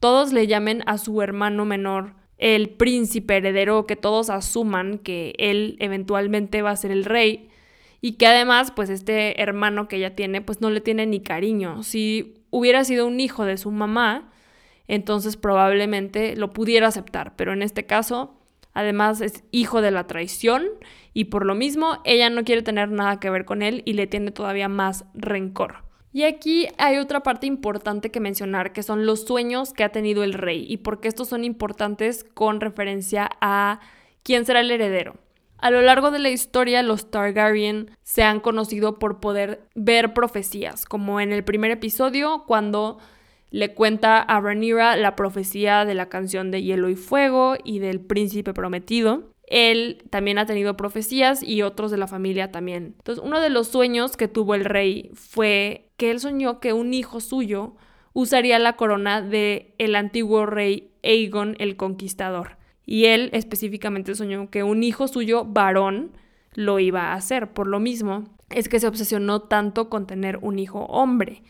todos 0.00 0.32
le 0.32 0.46
llamen 0.46 0.82
a 0.86 0.96
su 0.96 1.20
hermano 1.20 1.66
menor 1.66 2.14
el 2.38 2.70
príncipe 2.70 3.36
heredero, 3.36 3.86
que 3.86 3.96
todos 3.96 4.30
asuman 4.30 4.98
que 4.98 5.34
él 5.38 5.76
eventualmente 5.78 6.62
va 6.62 6.70
a 6.70 6.76
ser 6.76 6.90
el 6.90 7.04
rey 7.04 7.50
y 8.02 8.12
que 8.14 8.26
además 8.26 8.70
pues 8.70 8.90
este 8.90 9.40
hermano 9.40 9.88
que 9.88 9.96
ella 9.96 10.14
tiene 10.14 10.42
pues 10.42 10.60
no 10.60 10.68
le 10.68 10.82
tiene 10.82 11.06
ni 11.06 11.20
cariño. 11.20 11.82
Si 11.82 12.34
hubiera 12.50 12.84
sido 12.84 13.06
un 13.06 13.18
hijo 13.18 13.46
de 13.46 13.56
su 13.56 13.70
mamá, 13.70 14.30
entonces 14.88 15.38
probablemente 15.38 16.36
lo 16.36 16.52
pudiera 16.52 16.88
aceptar, 16.88 17.34
pero 17.36 17.54
en 17.54 17.62
este 17.62 17.86
caso 17.86 18.36
Además 18.74 19.20
es 19.20 19.44
hijo 19.50 19.82
de 19.82 19.90
la 19.90 20.06
traición 20.06 20.66
y 21.12 21.26
por 21.26 21.44
lo 21.44 21.54
mismo 21.54 21.98
ella 22.04 22.30
no 22.30 22.44
quiere 22.44 22.62
tener 22.62 22.90
nada 22.90 23.20
que 23.20 23.30
ver 23.30 23.44
con 23.44 23.62
él 23.62 23.82
y 23.84 23.92
le 23.92 24.06
tiene 24.06 24.30
todavía 24.30 24.68
más 24.68 25.04
rencor. 25.14 25.84
Y 26.14 26.24
aquí 26.24 26.68
hay 26.78 26.98
otra 26.98 27.22
parte 27.22 27.46
importante 27.46 28.10
que 28.10 28.20
mencionar, 28.20 28.72
que 28.72 28.82
son 28.82 29.06
los 29.06 29.24
sueños 29.24 29.72
que 29.72 29.84
ha 29.84 29.90
tenido 29.90 30.24
el 30.24 30.34
rey 30.34 30.66
y 30.68 30.78
por 30.78 31.00
qué 31.00 31.08
estos 31.08 31.28
son 31.28 31.44
importantes 31.44 32.24
con 32.24 32.60
referencia 32.60 33.30
a 33.40 33.80
quién 34.22 34.44
será 34.44 34.60
el 34.60 34.70
heredero. 34.70 35.16
A 35.62 35.70
lo 35.70 35.80
largo 35.80 36.10
de 36.10 36.18
la 36.18 36.28
historia, 36.28 36.82
los 36.82 37.12
Targaryen 37.12 37.92
se 38.02 38.24
han 38.24 38.40
conocido 38.40 38.98
por 38.98 39.20
poder 39.20 39.68
ver 39.76 40.12
profecías, 40.12 40.84
como 40.84 41.20
en 41.20 41.32
el 41.32 41.44
primer 41.44 41.70
episodio, 41.70 42.42
cuando 42.48 42.98
le 43.52 43.72
cuenta 43.72 44.18
a 44.18 44.40
Rhaenyra 44.40 44.96
la 44.96 45.14
profecía 45.14 45.84
de 45.84 45.94
la 45.94 46.08
canción 46.08 46.50
de 46.50 46.64
Hielo 46.64 46.88
y 46.88 46.96
Fuego 46.96 47.54
y 47.62 47.78
del 47.78 48.00
príncipe 48.00 48.52
prometido. 48.52 49.30
Él 49.46 50.02
también 50.10 50.38
ha 50.38 50.46
tenido 50.46 50.76
profecías 50.76 51.44
y 51.44 51.62
otros 51.62 51.92
de 51.92 51.98
la 51.98 52.08
familia 52.08 52.50
también. 52.50 52.96
Entonces, 52.98 53.22
uno 53.24 53.40
de 53.40 53.50
los 53.50 53.68
sueños 53.68 54.16
que 54.16 54.26
tuvo 54.26 54.56
el 54.56 54.64
rey 54.64 55.12
fue 55.14 55.92
que 55.96 56.10
él 56.10 56.18
soñó 56.18 56.58
que 56.58 56.72
un 56.72 56.92
hijo 56.92 57.20
suyo 57.20 57.76
usaría 58.14 58.58
la 58.58 58.74
corona 58.74 59.22
de 59.22 59.76
el 59.78 59.94
antiguo 59.94 60.44
rey 60.44 60.90
Aegon 61.04 61.54
el 61.60 61.76
Conquistador. 61.76 62.56
Y 62.84 63.06
él 63.06 63.30
específicamente 63.32 64.14
soñó 64.14 64.50
que 64.50 64.62
un 64.62 64.82
hijo 64.82 65.08
suyo 65.08 65.44
varón 65.44 66.12
lo 66.54 66.78
iba 66.78 67.12
a 67.12 67.14
hacer. 67.14 67.52
Por 67.52 67.66
lo 67.66 67.80
mismo, 67.80 68.24
es 68.50 68.68
que 68.68 68.80
se 68.80 68.86
obsesionó 68.86 69.42
tanto 69.42 69.88
con 69.88 70.06
tener 70.06 70.38
un 70.42 70.58
hijo 70.58 70.80
hombre. 70.86 71.42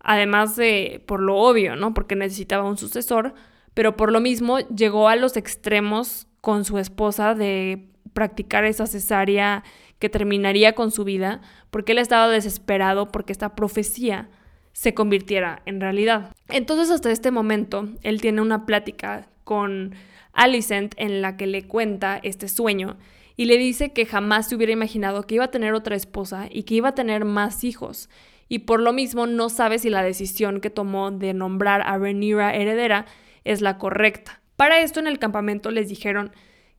Además 0.00 0.56
de 0.56 1.02
por 1.06 1.20
lo 1.20 1.36
obvio, 1.36 1.76
¿no? 1.76 1.94
Porque 1.94 2.16
necesitaba 2.16 2.68
un 2.68 2.76
sucesor, 2.76 3.34
pero 3.74 3.96
por 3.96 4.12
lo 4.12 4.20
mismo 4.20 4.58
llegó 4.58 5.08
a 5.08 5.16
los 5.16 5.36
extremos 5.36 6.26
con 6.40 6.64
su 6.64 6.78
esposa 6.78 7.34
de 7.34 7.88
practicar 8.12 8.64
esa 8.64 8.86
cesárea 8.86 9.62
que 9.98 10.08
terminaría 10.08 10.74
con 10.74 10.90
su 10.90 11.04
vida, 11.04 11.40
porque 11.70 11.92
él 11.92 11.98
estaba 11.98 12.28
desesperado 12.28 13.08
porque 13.08 13.32
esta 13.32 13.54
profecía 13.54 14.28
se 14.72 14.94
convirtiera 14.94 15.62
en 15.64 15.80
realidad. 15.80 16.34
Entonces 16.48 16.90
hasta 16.90 17.10
este 17.10 17.30
momento 17.30 17.88
él 18.02 18.20
tiene 18.20 18.40
una 18.40 18.66
plática 18.66 19.28
con 19.44 19.94
Alicent 20.32 20.94
en 20.96 21.22
la 21.22 21.36
que 21.36 21.46
le 21.46 21.66
cuenta 21.66 22.18
este 22.22 22.48
sueño 22.48 22.96
y 23.36 23.46
le 23.46 23.58
dice 23.58 23.92
que 23.92 24.06
jamás 24.06 24.48
se 24.48 24.56
hubiera 24.56 24.72
imaginado 24.72 25.26
que 25.26 25.36
iba 25.36 25.44
a 25.44 25.50
tener 25.50 25.74
otra 25.74 25.96
esposa 25.96 26.48
y 26.50 26.64
que 26.64 26.74
iba 26.74 26.90
a 26.90 26.94
tener 26.94 27.24
más 27.24 27.64
hijos 27.64 28.08
y 28.52 28.58
por 28.58 28.80
lo 28.80 28.92
mismo 28.92 29.26
no 29.26 29.48
sabe 29.48 29.78
si 29.78 29.88
la 29.88 30.02
decisión 30.02 30.60
que 30.60 30.68
tomó 30.68 31.10
de 31.10 31.32
nombrar 31.32 31.80
a 31.86 31.96
Rhaenyra 31.96 32.54
heredera 32.54 33.06
es 33.44 33.62
la 33.62 33.78
correcta. 33.78 34.42
Para 34.56 34.82
esto 34.82 35.00
en 35.00 35.06
el 35.06 35.18
campamento 35.18 35.70
les 35.70 35.88
dijeron 35.88 36.32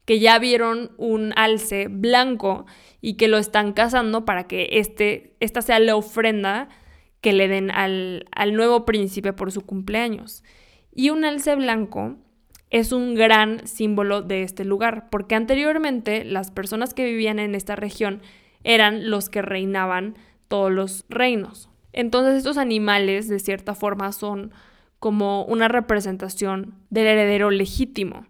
que 0.05 0.19
ya 0.19 0.37
vieron 0.37 0.91
un 0.97 1.33
alce 1.35 1.87
blanco 1.87 2.67
y 3.01 3.15
que 3.15 3.27
lo 3.27 3.39
están 3.39 3.73
cazando 3.73 4.23
para 4.23 4.45
que 4.45 4.69
este, 4.73 5.35
esta 5.39 5.63
sea 5.63 5.79
la 5.79 5.95
ofrenda 5.95 6.69
que 7.21 7.33
le 7.33 7.47
den 7.47 7.71
al, 7.71 8.27
al 8.31 8.53
nuevo 8.53 8.85
príncipe 8.85 9.33
por 9.33 9.51
su 9.51 9.61
cumpleaños. 9.61 10.43
Y 10.93 11.09
un 11.09 11.25
alce 11.25 11.55
blanco 11.55 12.17
es 12.73 12.91
un 12.91 13.13
gran 13.13 13.67
símbolo 13.67 14.23
de 14.23 14.41
este 14.41 14.65
lugar, 14.65 15.07
porque 15.11 15.35
anteriormente 15.35 16.25
las 16.25 16.49
personas 16.49 16.95
que 16.95 17.05
vivían 17.05 17.37
en 17.37 17.53
esta 17.53 17.75
región 17.75 18.23
eran 18.63 19.11
los 19.11 19.29
que 19.29 19.43
reinaban 19.43 20.15
todos 20.47 20.71
los 20.71 21.05
reinos. 21.07 21.69
Entonces 21.91 22.35
estos 22.35 22.57
animales 22.57 23.29
de 23.29 23.37
cierta 23.37 23.75
forma 23.75 24.11
son 24.11 24.51
como 24.97 25.45
una 25.45 25.67
representación 25.67 26.73
del 26.89 27.05
heredero 27.05 27.51
legítimo. 27.51 28.25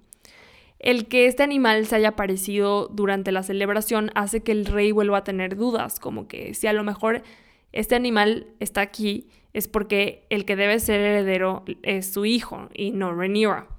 El 0.77 1.07
que 1.07 1.27
este 1.27 1.43
animal 1.43 1.85
se 1.85 1.95
haya 1.95 2.09
aparecido 2.09 2.89
durante 2.89 3.31
la 3.31 3.43
celebración 3.43 4.11
hace 4.13 4.43
que 4.43 4.51
el 4.51 4.65
rey 4.65 4.91
vuelva 4.91 5.19
a 5.19 5.23
tener 5.23 5.55
dudas, 5.55 6.01
como 6.01 6.27
que 6.27 6.53
si 6.53 6.67
a 6.67 6.73
lo 6.73 6.83
mejor 6.83 7.23
este 7.71 7.95
animal 7.95 8.47
está 8.59 8.81
aquí 8.81 9.29
es 9.53 9.69
porque 9.69 10.25
el 10.29 10.43
que 10.43 10.57
debe 10.57 10.81
ser 10.81 10.99
heredero 10.99 11.63
es 11.81 12.11
su 12.11 12.25
hijo 12.25 12.67
y 12.73 12.91
no 12.91 13.13
Rhaenyra. 13.13 13.72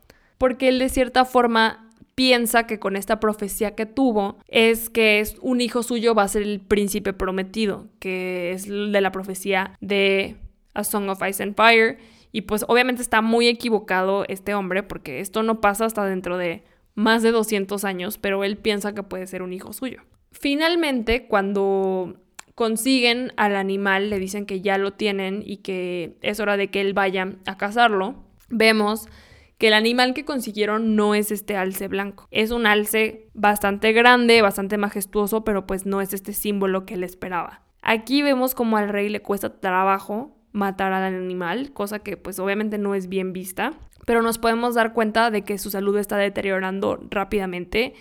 Porque 0.44 0.68
él 0.68 0.78
de 0.78 0.90
cierta 0.90 1.24
forma 1.24 1.88
piensa 2.14 2.66
que 2.66 2.78
con 2.78 2.96
esta 2.96 3.18
profecía 3.18 3.74
que 3.74 3.86
tuvo 3.86 4.36
es 4.46 4.90
que 4.90 5.20
es 5.20 5.38
un 5.40 5.62
hijo 5.62 5.82
suyo 5.82 6.14
va 6.14 6.24
a 6.24 6.28
ser 6.28 6.42
el 6.42 6.60
príncipe 6.60 7.14
prometido, 7.14 7.86
que 7.98 8.52
es 8.52 8.68
de 8.68 9.00
la 9.00 9.10
profecía 9.10 9.72
de 9.80 10.36
A 10.74 10.84
Song 10.84 11.08
of 11.08 11.22
Ice 11.26 11.42
and 11.42 11.56
Fire. 11.56 11.96
Y 12.30 12.42
pues 12.42 12.66
obviamente 12.68 13.00
está 13.00 13.22
muy 13.22 13.48
equivocado 13.48 14.26
este 14.28 14.54
hombre 14.54 14.82
porque 14.82 15.20
esto 15.20 15.42
no 15.42 15.62
pasa 15.62 15.86
hasta 15.86 16.04
dentro 16.04 16.36
de 16.36 16.62
más 16.94 17.22
de 17.22 17.30
200 17.30 17.82
años, 17.86 18.18
pero 18.18 18.44
él 18.44 18.58
piensa 18.58 18.94
que 18.94 19.02
puede 19.02 19.26
ser 19.26 19.40
un 19.40 19.54
hijo 19.54 19.72
suyo. 19.72 20.02
Finalmente, 20.30 21.26
cuando 21.26 22.16
consiguen 22.54 23.32
al 23.38 23.56
animal, 23.56 24.10
le 24.10 24.18
dicen 24.18 24.44
que 24.44 24.60
ya 24.60 24.76
lo 24.76 24.92
tienen 24.92 25.42
y 25.42 25.62
que 25.62 26.18
es 26.20 26.38
hora 26.38 26.58
de 26.58 26.68
que 26.68 26.82
él 26.82 26.92
vaya 26.92 27.32
a 27.46 27.56
cazarlo, 27.56 28.16
vemos 28.50 29.08
que 29.58 29.68
el 29.68 29.74
animal 29.74 30.14
que 30.14 30.24
consiguieron 30.24 30.96
no 30.96 31.14
es 31.14 31.30
este 31.30 31.56
alce 31.56 31.88
blanco. 31.88 32.26
Es 32.30 32.50
un 32.50 32.66
alce 32.66 33.28
bastante 33.34 33.92
grande, 33.92 34.42
bastante 34.42 34.78
majestuoso, 34.78 35.44
pero 35.44 35.66
pues 35.66 35.86
no 35.86 36.00
es 36.00 36.12
este 36.12 36.32
símbolo 36.32 36.86
que 36.86 36.94
él 36.94 37.04
esperaba. 37.04 37.62
Aquí 37.82 38.22
vemos 38.22 38.54
como 38.54 38.76
al 38.76 38.88
rey 38.88 39.08
le 39.08 39.22
cuesta 39.22 39.60
trabajo 39.60 40.36
matar 40.52 40.92
al 40.92 41.14
animal, 41.14 41.72
cosa 41.72 41.98
que 41.98 42.16
pues 42.16 42.38
obviamente 42.38 42.78
no 42.78 42.94
es 42.94 43.08
bien 43.08 43.32
vista, 43.32 43.72
pero 44.06 44.22
nos 44.22 44.38
podemos 44.38 44.74
dar 44.74 44.92
cuenta 44.92 45.30
de 45.30 45.42
que 45.42 45.58
su 45.58 45.70
salud 45.70 45.96
está 45.98 46.16
deteriorando 46.16 46.98
rápidamente. 47.10 47.94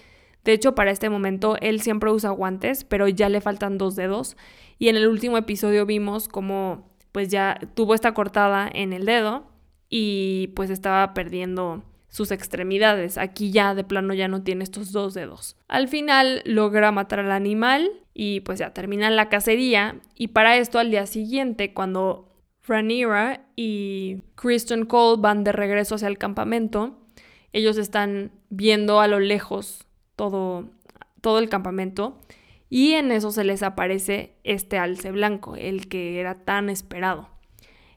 De 0.43 0.53
hecho, 0.53 0.75
para 0.75 0.91
este 0.91 1.09
momento 1.09 1.57
él 1.61 1.81
siempre 1.81 2.11
usa 2.11 2.29
guantes, 2.31 2.83
pero 2.83 3.07
ya 3.07 3.29
le 3.29 3.41
faltan 3.41 3.77
dos 3.77 3.95
dedos. 3.95 4.37
Y 4.79 4.89
en 4.89 4.97
el 4.97 5.07
último 5.07 5.37
episodio 5.37 5.85
vimos 5.85 6.27
como 6.27 6.91
pues 7.11 7.29
ya 7.29 7.59
tuvo 7.75 7.93
esta 7.93 8.13
cortada 8.13 8.69
en 8.73 8.91
el 8.91 9.05
dedo 9.05 9.52
y 9.95 10.47
pues 10.55 10.71
estaba 10.71 11.13
perdiendo 11.13 11.83
sus 12.09 12.31
extremidades. 12.31 13.19
Aquí 13.19 13.51
ya 13.51 13.75
de 13.75 13.83
plano 13.83 14.15
ya 14.15 14.27
no 14.27 14.41
tiene 14.41 14.63
estos 14.63 14.91
dos 14.91 15.13
dedos. 15.13 15.55
Al 15.67 15.87
final 15.87 16.41
logra 16.45 16.91
matar 16.91 17.19
al 17.19 17.31
animal 17.31 17.91
y 18.11 18.39
pues 18.39 18.57
ya 18.57 18.73
termina 18.73 19.11
la 19.11 19.29
cacería 19.29 19.99
y 20.15 20.29
para 20.29 20.57
esto 20.57 20.79
al 20.79 20.89
día 20.89 21.05
siguiente 21.05 21.75
cuando 21.75 22.27
Rhaenyra 22.65 23.45
y 23.55 24.23
Kristen 24.33 24.87
Cole 24.87 25.21
van 25.21 25.43
de 25.43 25.51
regreso 25.51 25.93
hacia 25.93 26.07
el 26.07 26.17
campamento, 26.17 26.97
ellos 27.51 27.77
están 27.77 28.31
viendo 28.49 28.99
a 28.99 29.07
lo 29.07 29.19
lejos 29.19 29.85
todo, 30.15 30.71
todo 31.21 31.37
el 31.37 31.49
campamento 31.49 32.19
y 32.67 32.93
en 32.93 33.11
eso 33.11 33.29
se 33.29 33.43
les 33.43 33.61
aparece 33.61 34.33
este 34.43 34.79
alce 34.79 35.11
blanco, 35.11 35.55
el 35.55 35.87
que 35.87 36.19
era 36.19 36.33
tan 36.33 36.71
esperado. 36.71 37.32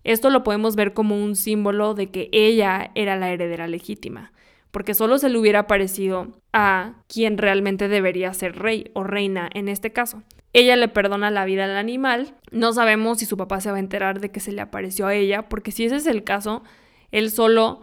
Esto 0.06 0.30
lo 0.30 0.44
podemos 0.44 0.76
ver 0.76 0.92
como 0.92 1.20
un 1.20 1.34
símbolo 1.34 1.94
de 1.94 2.12
que 2.12 2.28
ella 2.30 2.92
era 2.94 3.16
la 3.16 3.32
heredera 3.32 3.66
legítima, 3.66 4.30
porque 4.70 4.94
solo 4.94 5.18
se 5.18 5.28
le 5.28 5.36
hubiera 5.36 5.66
parecido 5.66 6.28
a 6.52 7.02
quien 7.08 7.38
realmente 7.38 7.88
debería 7.88 8.32
ser 8.32 8.56
rey 8.56 8.92
o 8.94 9.02
reina 9.02 9.50
en 9.52 9.68
este 9.68 9.92
caso. 9.92 10.22
Ella 10.52 10.76
le 10.76 10.86
perdona 10.86 11.32
la 11.32 11.44
vida 11.44 11.64
al 11.64 11.76
animal, 11.76 12.36
no 12.52 12.72
sabemos 12.72 13.18
si 13.18 13.26
su 13.26 13.36
papá 13.36 13.60
se 13.60 13.72
va 13.72 13.78
a 13.78 13.80
enterar 13.80 14.20
de 14.20 14.30
que 14.30 14.38
se 14.38 14.52
le 14.52 14.60
apareció 14.60 15.08
a 15.08 15.14
ella, 15.16 15.48
porque 15.48 15.72
si 15.72 15.86
ese 15.86 15.96
es 15.96 16.06
el 16.06 16.22
caso, 16.22 16.62
él 17.10 17.32
solo 17.32 17.82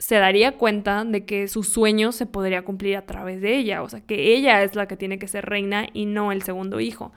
se 0.00 0.16
daría 0.16 0.58
cuenta 0.58 1.04
de 1.04 1.24
que 1.24 1.46
su 1.46 1.62
sueño 1.62 2.10
se 2.10 2.26
podría 2.26 2.62
cumplir 2.62 2.96
a 2.96 3.06
través 3.06 3.40
de 3.40 3.56
ella, 3.56 3.84
o 3.84 3.88
sea, 3.88 4.00
que 4.00 4.34
ella 4.34 4.64
es 4.64 4.74
la 4.74 4.88
que 4.88 4.96
tiene 4.96 5.20
que 5.20 5.28
ser 5.28 5.46
reina 5.46 5.86
y 5.92 6.06
no 6.06 6.32
el 6.32 6.42
segundo 6.42 6.80
hijo. 6.80 7.12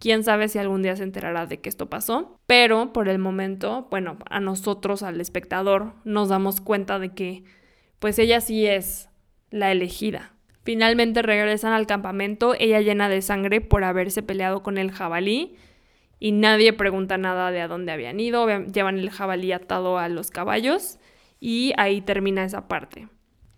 Quién 0.00 0.24
sabe 0.24 0.48
si 0.48 0.58
algún 0.58 0.82
día 0.82 0.96
se 0.96 1.02
enterará 1.02 1.44
de 1.44 1.60
que 1.60 1.68
esto 1.68 1.90
pasó, 1.90 2.40
pero 2.46 2.94
por 2.94 3.10
el 3.10 3.18
momento, 3.18 3.86
bueno, 3.90 4.16
a 4.30 4.40
nosotros, 4.40 5.02
al 5.02 5.20
espectador, 5.20 5.92
nos 6.04 6.30
damos 6.30 6.62
cuenta 6.62 6.98
de 6.98 7.10
que 7.10 7.44
pues 7.98 8.18
ella 8.18 8.40
sí 8.40 8.66
es 8.66 9.10
la 9.50 9.70
elegida. 9.70 10.32
Finalmente 10.64 11.20
regresan 11.20 11.74
al 11.74 11.86
campamento, 11.86 12.54
ella 12.58 12.80
llena 12.80 13.10
de 13.10 13.20
sangre 13.20 13.60
por 13.60 13.84
haberse 13.84 14.22
peleado 14.22 14.62
con 14.62 14.78
el 14.78 14.90
jabalí 14.90 15.56
y 16.18 16.32
nadie 16.32 16.72
pregunta 16.72 17.18
nada 17.18 17.50
de 17.50 17.60
a 17.60 17.68
dónde 17.68 17.92
habían 17.92 18.20
ido, 18.20 18.46
llevan 18.64 18.98
el 18.98 19.10
jabalí 19.10 19.52
atado 19.52 19.98
a 19.98 20.08
los 20.08 20.30
caballos 20.30 20.98
y 21.40 21.74
ahí 21.76 22.00
termina 22.00 22.42
esa 22.42 22.68
parte. 22.68 23.08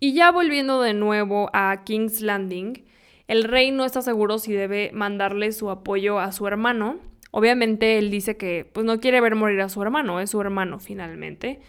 Y 0.01 0.13
ya 0.13 0.29
volviendo 0.29 0.81
de 0.81 0.93
nuevo 0.93 1.49
a 1.53 1.85
King's 1.85 2.19
Landing, 2.19 2.83
el 3.27 3.43
rey 3.43 3.71
no 3.71 3.85
está 3.85 4.01
seguro 4.01 4.37
si 4.37 4.53
debe 4.53 4.91
mandarle 4.93 5.51
su 5.51 5.69
apoyo 5.69 6.19
a 6.19 6.31
su 6.31 6.47
hermano. 6.47 6.99
Obviamente 7.31 7.97
él 7.97 8.11
dice 8.11 8.37
que 8.37 8.69
pues 8.73 8.85
no 8.85 8.99
quiere 8.99 9.21
ver 9.21 9.35
morir 9.35 9.61
a 9.61 9.69
su 9.69 9.81
hermano, 9.81 10.19
es 10.19 10.29
su 10.29 10.41
hermano 10.41 10.79
finalmente, 10.79 11.61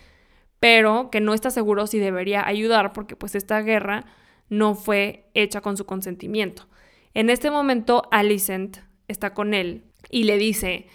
pero 0.60 1.10
que 1.10 1.20
no 1.20 1.34
está 1.34 1.50
seguro 1.50 1.86
si 1.86 1.98
debería 1.98 2.46
ayudar 2.46 2.92
porque 2.92 3.16
pues 3.16 3.34
esta 3.34 3.60
guerra 3.62 4.04
no 4.48 4.74
fue 4.74 5.30
hecha 5.34 5.60
con 5.60 5.76
su 5.76 5.86
consentimiento. 5.86 6.68
En 7.14 7.30
este 7.30 7.50
momento 7.50 8.02
Alicent 8.10 8.78
está 9.08 9.32
con 9.32 9.54
él 9.54 9.84
y 10.10 10.24
le 10.24 10.36
dice, 10.36 10.88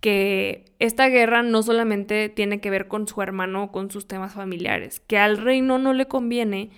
que 0.00 0.64
esta 0.78 1.08
guerra 1.08 1.42
no 1.42 1.62
solamente 1.62 2.28
tiene 2.28 2.60
que 2.60 2.70
ver 2.70 2.88
con 2.88 3.08
su 3.08 3.20
hermano 3.20 3.64
o 3.64 3.72
con 3.72 3.90
sus 3.90 4.06
temas 4.06 4.34
familiares, 4.34 5.00
que 5.00 5.18
al 5.18 5.38
reino 5.38 5.78
no 5.78 5.92
le 5.92 6.06
conviene 6.06 6.70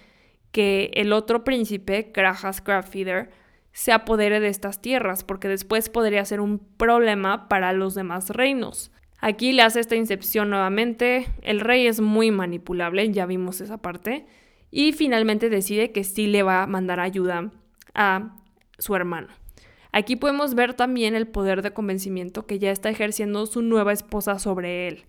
que 0.53 0.91
el 0.95 1.13
otro 1.13 1.45
príncipe, 1.45 2.13
Krajas 2.13 2.61
Craftfeeder, 2.61 3.31
se 3.73 3.93
apodere 3.93 4.41
de 4.41 4.49
estas 4.49 4.83
tierras, 4.83 5.25
porque 5.25 5.49
después 5.49 5.89
podría 5.89 6.25
ser 6.25 6.41
un 6.41 6.59
problema 6.59 7.49
para 7.49 7.73
los 7.73 7.95
demás 7.95 8.31
reinos. 8.31 8.91
Aquí 9.21 9.53
le 9.53 9.63
hace 9.63 9.81
esta 9.81 9.97
incepción 9.97 10.51
nuevamente, 10.51 11.27
el 11.43 11.61
rey 11.61 11.87
es 11.87 12.01
muy 12.01 12.31
manipulable, 12.31 13.11
ya 13.11 13.27
vimos 13.27 13.61
esa 13.61 13.79
parte, 13.79 14.27
y 14.71 14.93
finalmente 14.93 15.51
decide 15.51 15.93
que 15.93 16.05
sí 16.05 16.27
le 16.27 16.43
va 16.43 16.63
a 16.63 16.67
mandar 16.67 17.01
ayuda 17.01 17.51
a 17.95 18.37
su 18.79 18.95
hermano. 18.97 19.29
Aquí 19.93 20.17
podemos 20.17 20.55
ver 20.55 20.75
también 20.75 21.15
el 21.15 21.27
poder 21.27 21.63
de 21.63 21.73
convencimiento 21.73 22.47
que 22.47 22.59
ya 22.59 22.71
está 22.71 22.91
ejerciendo 22.91 23.47
su 23.47 23.61
nueva 23.63 23.93
esposa 23.93 24.39
sobre 24.39 24.89
él. 24.89 25.05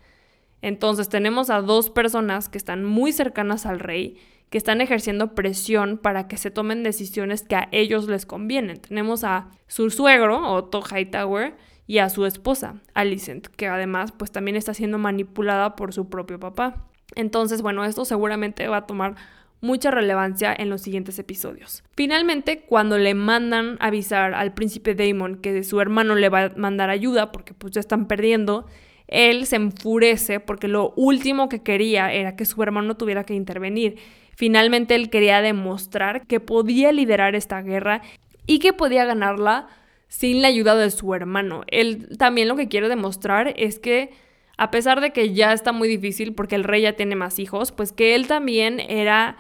Entonces 0.61 1.07
tenemos 1.07 1.49
a 1.49 1.61
dos 1.61 1.89
personas 1.89 2.49
que 2.49 2.57
están 2.57 2.83
muy 2.83 3.11
cercanas 3.11 3.65
al 3.65 3.79
rey, 3.79 4.17
que 4.51 4.59
están 4.59 4.81
ejerciendo 4.81 5.33
presión 5.33 5.97
para 5.97 6.27
que 6.27 6.37
se 6.37 6.51
tomen 6.51 6.83
decisiones 6.83 7.41
que 7.41 7.55
a 7.55 7.69
ellos 7.71 8.07
les 8.07 8.27
convienen. 8.27 8.79
Tenemos 8.79 9.23
a 9.23 9.49
su 9.65 9.89
suegro, 9.89 10.53
Otto 10.53 10.83
Hightower, 10.83 11.55
y 11.87 11.97
a 11.97 12.09
su 12.09 12.25
esposa, 12.25 12.75
Alicent, 12.93 13.47
que 13.47 13.67
además 13.67 14.11
pues 14.11 14.31
también 14.31 14.55
está 14.55 14.73
siendo 14.73 14.97
manipulada 14.97 15.75
por 15.75 15.93
su 15.93 16.09
propio 16.09 16.39
papá. 16.39 16.85
Entonces, 17.15 17.61
bueno, 17.61 17.83
esto 17.83 18.05
seguramente 18.05 18.67
va 18.67 18.77
a 18.77 18.85
tomar 18.85 19.15
mucha 19.59 19.91
relevancia 19.91 20.55
en 20.57 20.69
los 20.69 20.81
siguientes 20.81 21.19
episodios. 21.19 21.83
Finalmente, 21.95 22.61
cuando 22.61 22.97
le 22.97 23.13
mandan 23.13 23.77
avisar 23.79 24.33
al 24.33 24.53
príncipe 24.53 24.95
Damon 24.95 25.37
que 25.37 25.63
su 25.63 25.81
hermano 25.81 26.15
le 26.15 26.29
va 26.29 26.45
a 26.45 26.51
mandar 26.55 26.89
ayuda 26.89 27.31
porque 27.31 27.53
pues 27.53 27.73
ya 27.73 27.79
están 27.79 28.07
perdiendo, 28.07 28.65
él 29.07 29.45
se 29.45 29.57
enfurece 29.57 30.39
porque 30.39 30.67
lo 30.67 30.93
último 30.95 31.49
que 31.49 31.61
quería 31.61 32.13
era 32.13 32.35
que 32.35 32.45
su 32.45 32.63
hermano 32.63 32.95
tuviera 32.95 33.23
que 33.23 33.33
intervenir. 33.33 33.97
Finalmente 34.41 34.95
él 34.95 35.11
quería 35.11 35.39
demostrar 35.43 36.25
que 36.25 36.39
podía 36.39 36.91
liderar 36.91 37.35
esta 37.35 37.61
guerra 37.61 38.01
y 38.47 38.57
que 38.57 38.73
podía 38.73 39.05
ganarla 39.05 39.67
sin 40.07 40.41
la 40.41 40.47
ayuda 40.47 40.75
de 40.75 40.89
su 40.89 41.13
hermano. 41.13 41.61
Él 41.67 42.17
también 42.17 42.47
lo 42.47 42.55
que 42.55 42.67
quiere 42.67 42.89
demostrar 42.89 43.53
es 43.55 43.77
que 43.77 44.09
a 44.57 44.71
pesar 44.71 44.99
de 44.99 45.13
que 45.13 45.35
ya 45.35 45.53
está 45.53 45.73
muy 45.73 45.87
difícil 45.87 46.33
porque 46.33 46.55
el 46.55 46.63
rey 46.63 46.81
ya 46.81 46.93
tiene 46.93 47.15
más 47.15 47.37
hijos, 47.37 47.71
pues 47.71 47.91
que 47.91 48.15
él 48.15 48.25
también 48.25 48.79
era 48.79 49.37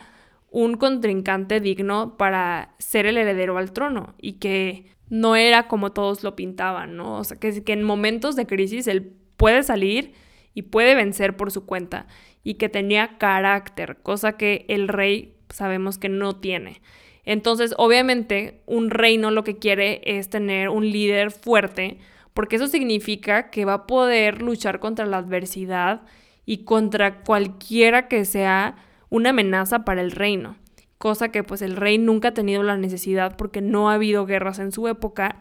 un 0.51 0.75
contrincante 0.75 1.59
digno 1.61 2.15
para 2.15 2.75
ser 2.77 3.07
el 3.07 3.17
heredero 3.17 3.57
al 3.57 3.73
trono 3.73 4.13
y 4.21 4.33
que 4.33 4.85
no 5.09 5.35
era 5.35 5.67
como 5.67 5.93
todos 5.93 6.21
lo 6.23 6.35
pintaban, 6.35 6.95
¿no? 6.95 7.17
O 7.17 7.23
sea, 7.23 7.39
que, 7.39 7.63
que 7.63 7.73
en 7.73 7.81
momentos 7.81 8.35
de 8.35 8.45
crisis 8.45 8.85
él 8.85 9.13
puede 9.35 9.63
salir 9.63 10.13
y 10.53 10.61
puede 10.61 10.93
vencer 10.93 11.35
por 11.37 11.49
su 11.49 11.65
cuenta 11.65 12.05
y 12.43 12.55
que 12.55 12.69
tenía 12.69 13.17
carácter, 13.17 13.97
cosa 14.01 14.37
que 14.37 14.65
el 14.67 14.87
rey 14.87 15.35
sabemos 15.49 15.97
que 15.97 16.09
no 16.09 16.35
tiene. 16.35 16.81
Entonces, 17.23 17.73
obviamente, 17.77 18.61
un 18.65 18.89
reino 18.89 19.31
lo 19.31 19.43
que 19.43 19.57
quiere 19.57 20.01
es 20.03 20.29
tener 20.29 20.69
un 20.69 20.89
líder 20.89 21.31
fuerte, 21.31 21.99
porque 22.33 22.55
eso 22.55 22.67
significa 22.67 23.51
que 23.51 23.65
va 23.65 23.73
a 23.73 23.87
poder 23.87 24.41
luchar 24.41 24.79
contra 24.79 25.05
la 25.05 25.17
adversidad 25.17 26.01
y 26.45 26.63
contra 26.63 27.21
cualquiera 27.23 28.07
que 28.07 28.25
sea 28.25 28.75
una 29.09 29.29
amenaza 29.29 29.85
para 29.85 30.01
el 30.01 30.11
reino, 30.11 30.55
cosa 30.97 31.29
que 31.29 31.43
pues 31.43 31.61
el 31.61 31.75
rey 31.75 31.97
nunca 31.97 32.29
ha 32.29 32.33
tenido 32.33 32.63
la 32.63 32.77
necesidad 32.77 33.35
porque 33.37 33.61
no 33.61 33.89
ha 33.89 33.95
habido 33.95 34.25
guerras 34.25 34.59
en 34.59 34.71
su 34.71 34.87
época 34.87 35.39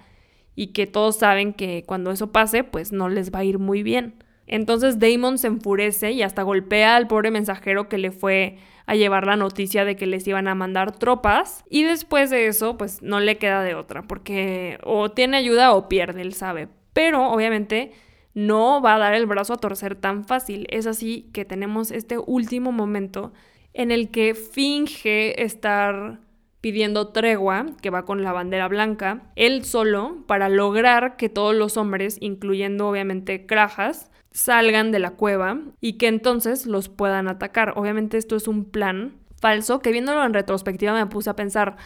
y 0.56 0.68
que 0.68 0.86
todos 0.86 1.16
saben 1.16 1.54
que 1.54 1.84
cuando 1.86 2.10
eso 2.10 2.32
pase 2.32 2.64
pues 2.64 2.92
no 2.92 3.08
les 3.08 3.32
va 3.32 3.40
a 3.40 3.44
ir 3.44 3.58
muy 3.58 3.82
bien. 3.82 4.19
Entonces 4.52 4.98
Damon 4.98 5.38
se 5.38 5.46
enfurece 5.46 6.10
y 6.10 6.22
hasta 6.22 6.42
golpea 6.42 6.96
al 6.96 7.06
pobre 7.06 7.30
mensajero 7.30 7.88
que 7.88 7.98
le 7.98 8.10
fue 8.10 8.58
a 8.84 8.96
llevar 8.96 9.24
la 9.24 9.36
noticia 9.36 9.84
de 9.84 9.94
que 9.94 10.06
les 10.06 10.26
iban 10.26 10.48
a 10.48 10.56
mandar 10.56 10.98
tropas 10.98 11.64
y 11.70 11.84
después 11.84 12.30
de 12.30 12.48
eso 12.48 12.76
pues 12.76 13.00
no 13.00 13.20
le 13.20 13.38
queda 13.38 13.62
de 13.62 13.76
otra 13.76 14.02
porque 14.02 14.80
o 14.82 15.12
tiene 15.12 15.36
ayuda 15.36 15.72
o 15.72 15.88
pierde, 15.88 16.22
él 16.22 16.34
sabe. 16.34 16.66
Pero 16.92 17.30
obviamente 17.30 17.92
no 18.34 18.82
va 18.82 18.96
a 18.96 18.98
dar 18.98 19.14
el 19.14 19.26
brazo 19.26 19.52
a 19.52 19.58
torcer 19.58 19.94
tan 19.94 20.24
fácil. 20.24 20.66
Es 20.70 20.88
así 20.88 21.30
que 21.32 21.44
tenemos 21.44 21.92
este 21.92 22.18
último 22.18 22.72
momento 22.72 23.32
en 23.72 23.92
el 23.92 24.10
que 24.10 24.34
finge 24.34 25.44
estar 25.44 26.18
pidiendo 26.60 27.10
tregua, 27.10 27.66
que 27.80 27.90
va 27.90 28.04
con 28.04 28.24
la 28.24 28.32
bandera 28.32 28.66
blanca, 28.66 29.30
él 29.36 29.64
solo, 29.64 30.24
para 30.26 30.48
lograr 30.48 31.16
que 31.16 31.28
todos 31.28 31.54
los 31.54 31.76
hombres, 31.76 32.18
incluyendo 32.20 32.88
obviamente 32.88 33.46
Krajas, 33.46 34.09
salgan 34.32 34.92
de 34.92 34.98
la 34.98 35.12
cueva 35.12 35.58
y 35.80 35.94
que 35.94 36.08
entonces 36.08 36.66
los 36.66 36.88
puedan 36.88 37.28
atacar. 37.28 37.74
Obviamente 37.76 38.18
esto 38.18 38.36
es 38.36 38.48
un 38.48 38.64
plan 38.64 39.18
falso, 39.40 39.80
que 39.80 39.92
viéndolo 39.92 40.24
en 40.24 40.34
retrospectiva 40.34 40.92
me 40.92 41.06
puse 41.06 41.30
a 41.30 41.36
pensar, 41.36 41.76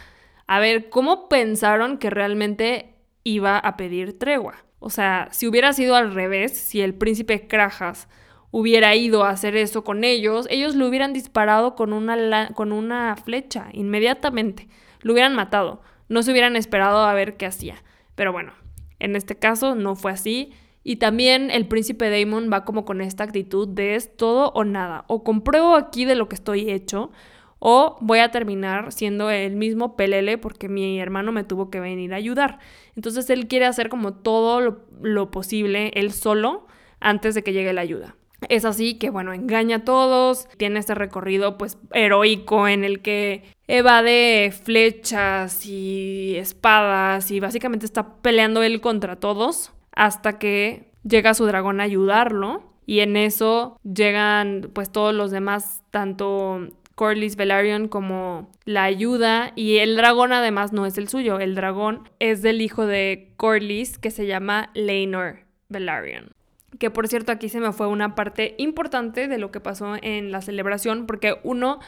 a 0.46 0.58
ver, 0.58 0.90
¿cómo 0.90 1.28
pensaron 1.28 1.98
que 1.98 2.10
realmente 2.10 2.96
iba 3.22 3.58
a 3.58 3.76
pedir 3.76 4.18
tregua? 4.18 4.64
O 4.78 4.90
sea, 4.90 5.28
si 5.30 5.46
hubiera 5.46 5.72
sido 5.72 5.96
al 5.96 6.12
revés, 6.12 6.56
si 6.58 6.82
el 6.82 6.94
príncipe 6.94 7.46
Krajas 7.46 8.08
hubiera 8.50 8.94
ido 8.94 9.24
a 9.24 9.30
hacer 9.30 9.56
eso 9.56 9.82
con 9.82 10.04
ellos, 10.04 10.46
ellos 10.50 10.74
lo 10.74 10.86
hubieran 10.86 11.12
disparado 11.12 11.74
con 11.74 11.92
una, 11.92 12.48
con 12.54 12.72
una 12.72 13.16
flecha 13.16 13.68
inmediatamente, 13.72 14.68
lo 15.00 15.12
hubieran 15.12 15.34
matado, 15.34 15.80
no 16.08 16.22
se 16.22 16.32
hubieran 16.32 16.54
esperado 16.54 17.04
a 17.04 17.14
ver 17.14 17.36
qué 17.36 17.46
hacía. 17.46 17.82
Pero 18.14 18.32
bueno, 18.32 18.52
en 18.98 19.16
este 19.16 19.36
caso 19.36 19.74
no 19.74 19.96
fue 19.96 20.12
así. 20.12 20.52
Y 20.84 20.96
también 20.96 21.50
el 21.50 21.66
príncipe 21.66 22.10
Damon 22.10 22.50
va 22.52 22.66
como 22.66 22.84
con 22.84 23.00
esta 23.00 23.24
actitud 23.24 23.66
de 23.66 23.94
es 23.94 24.14
todo 24.16 24.52
o 24.54 24.64
nada. 24.64 25.04
O 25.08 25.24
compruebo 25.24 25.74
aquí 25.74 26.04
de 26.04 26.14
lo 26.14 26.28
que 26.28 26.34
estoy 26.34 26.70
hecho, 26.70 27.10
o 27.58 27.96
voy 28.02 28.18
a 28.18 28.30
terminar 28.30 28.92
siendo 28.92 29.30
el 29.30 29.56
mismo 29.56 29.96
pelele 29.96 30.36
porque 30.36 30.68
mi 30.68 31.00
hermano 31.00 31.32
me 31.32 31.44
tuvo 31.44 31.70
que 31.70 31.80
venir 31.80 32.12
a 32.12 32.16
ayudar. 32.16 32.58
Entonces 32.94 33.30
él 33.30 33.48
quiere 33.48 33.64
hacer 33.64 33.88
como 33.88 34.12
todo 34.12 34.60
lo, 34.60 34.82
lo 35.00 35.30
posible 35.30 35.90
él 35.94 36.12
solo 36.12 36.66
antes 37.00 37.34
de 37.34 37.42
que 37.42 37.54
llegue 37.54 37.72
la 37.72 37.80
ayuda. 37.80 38.16
Es 38.50 38.66
así 38.66 38.98
que, 38.98 39.08
bueno, 39.08 39.32
engaña 39.32 39.76
a 39.76 39.84
todos, 39.84 40.48
tiene 40.58 40.78
este 40.78 40.94
recorrido 40.94 41.56
pues 41.56 41.78
heroico 41.92 42.68
en 42.68 42.84
el 42.84 43.00
que 43.00 43.44
evade 43.68 44.52
flechas 44.52 45.64
y 45.64 46.36
espadas 46.36 47.30
y 47.30 47.40
básicamente 47.40 47.86
está 47.86 48.16
peleando 48.16 48.62
él 48.62 48.82
contra 48.82 49.16
todos 49.16 49.72
hasta 49.94 50.38
que 50.38 50.90
llega 51.02 51.34
su 51.34 51.46
dragón 51.46 51.80
a 51.80 51.84
ayudarlo 51.84 52.62
y 52.86 53.00
en 53.00 53.16
eso 53.16 53.78
llegan 53.82 54.70
pues 54.72 54.90
todos 54.90 55.14
los 55.14 55.30
demás, 55.30 55.82
tanto 55.90 56.68
Corlys 56.94 57.36
Velaryon 57.36 57.88
como 57.88 58.50
la 58.64 58.84
ayuda 58.84 59.52
y 59.56 59.78
el 59.78 59.96
dragón 59.96 60.32
además 60.32 60.72
no 60.72 60.86
es 60.86 60.98
el 60.98 61.08
suyo, 61.08 61.40
el 61.40 61.54
dragón 61.54 62.08
es 62.18 62.42
del 62.42 62.60
hijo 62.60 62.86
de 62.86 63.32
Corlys 63.36 63.98
que 63.98 64.10
se 64.10 64.26
llama 64.26 64.70
Laenor 64.74 65.40
Velaryon. 65.68 66.32
Que 66.78 66.90
por 66.90 67.08
cierto 67.08 67.32
aquí 67.32 67.48
se 67.48 67.60
me 67.60 67.72
fue 67.72 67.86
una 67.86 68.14
parte 68.14 68.54
importante 68.58 69.28
de 69.28 69.38
lo 69.38 69.50
que 69.50 69.60
pasó 69.60 69.94
en 70.02 70.32
la 70.32 70.42
celebración 70.42 71.06
porque 71.06 71.36
uno 71.42 71.78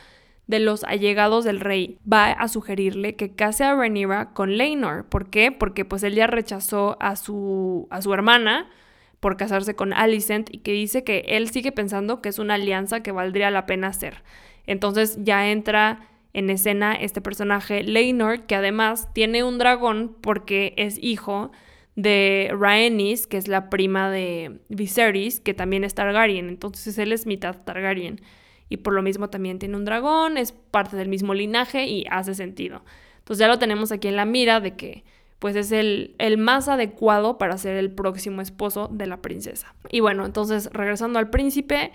de 0.47 0.61
los 0.61 0.85
allegados 0.85 1.45
del 1.45 1.61
rey 1.61 1.99
va 2.11 2.31
a 2.31 2.49
sugerirle 2.49 3.17
que 3.17 3.35
case 3.35 3.65
a 3.65 3.75
Rhaenyra 3.75 4.33
con 4.33 4.57
Laenor. 4.57 5.07
¿Por 5.07 5.29
qué? 5.29 5.51
Porque 5.51 5.85
pues 5.85 6.03
él 6.03 6.15
ya 6.15 6.27
rechazó 6.27 6.97
a 7.01 7.17
su, 7.17 7.89
a 7.91 8.01
su 8.01 8.15
hermana 8.15 8.71
por 9.19 9.37
casarse 9.37 9.75
con 9.75 9.93
Alicent 9.93 10.49
y 10.53 10.59
que 10.59 10.73
dice 10.73 11.03
que 11.03 11.25
él 11.27 11.51
sigue 11.51 11.73
pensando 11.73 12.23
que 12.23 12.29
es 12.29 12.39
una 12.39 12.55
alianza 12.55 13.03
que 13.03 13.13
valdría 13.13 13.51
la 13.51 13.67
pena 13.67 13.89
hacer. 13.89 14.23
Entonces 14.67 15.19
ya 15.23 15.51
entra 15.51 16.09
en 16.33 16.51
escena 16.51 16.95
este 16.95 17.21
personaje 17.21 17.83
Laenor 17.83 18.43
que 18.43 18.55
además 18.55 19.13
tiene 19.15 19.43
un 19.43 19.59
dragón 19.59 20.17
porque 20.21 20.75
es 20.77 20.99
hijo 21.03 21.51
de 21.97 22.53
Rhaenys, 22.57 23.27
que 23.27 23.39
es 23.39 23.49
la 23.49 23.71
prima 23.71 24.11
de 24.11 24.61
Viserys, 24.69 25.41
que 25.41 25.55
también 25.55 25.83
es 25.83 25.95
Targaryen. 25.95 26.49
Entonces 26.49 26.99
él 26.99 27.13
es 27.13 27.27
mitad 27.27 27.57
Targaryen 27.65 28.21
y 28.69 28.79
por 28.79 28.93
lo 28.95 29.03
mismo 29.03 29.31
también 29.31 29.59
tiene 29.59 29.77
un 29.77 29.85
dragón, 29.85 30.39
es 30.39 30.53
parte 30.53 30.97
del 30.97 31.09
mismo 31.09 31.35
linaje 31.35 31.87
y 31.87 32.05
hace 32.11 32.35
sentido. 32.35 32.83
Entonces 33.19 33.41
ya 33.41 33.49
lo 33.49 33.59
tenemos 33.59 33.93
aquí 33.93 34.09
en 34.09 34.17
la 34.17 34.25
mira 34.25 34.61
de 34.61 34.77
que 34.77 35.05
pues 35.39 35.55
es 35.55 35.71
el, 35.71 36.15
el, 36.19 36.39
más 36.39 36.69
adecuado 36.69 37.37
para 37.37 37.59
ser 37.59 37.77
el 37.77 37.91
próximo 37.91 38.41
esposo 38.41 38.89
de 38.91 39.07
la 39.07 39.21
princesa. 39.21 39.75
Y 39.91 40.01
bueno, 40.01 40.25
entonces 40.25 40.71
regresando 40.73 41.19
al 41.19 41.29
príncipe, 41.29 41.93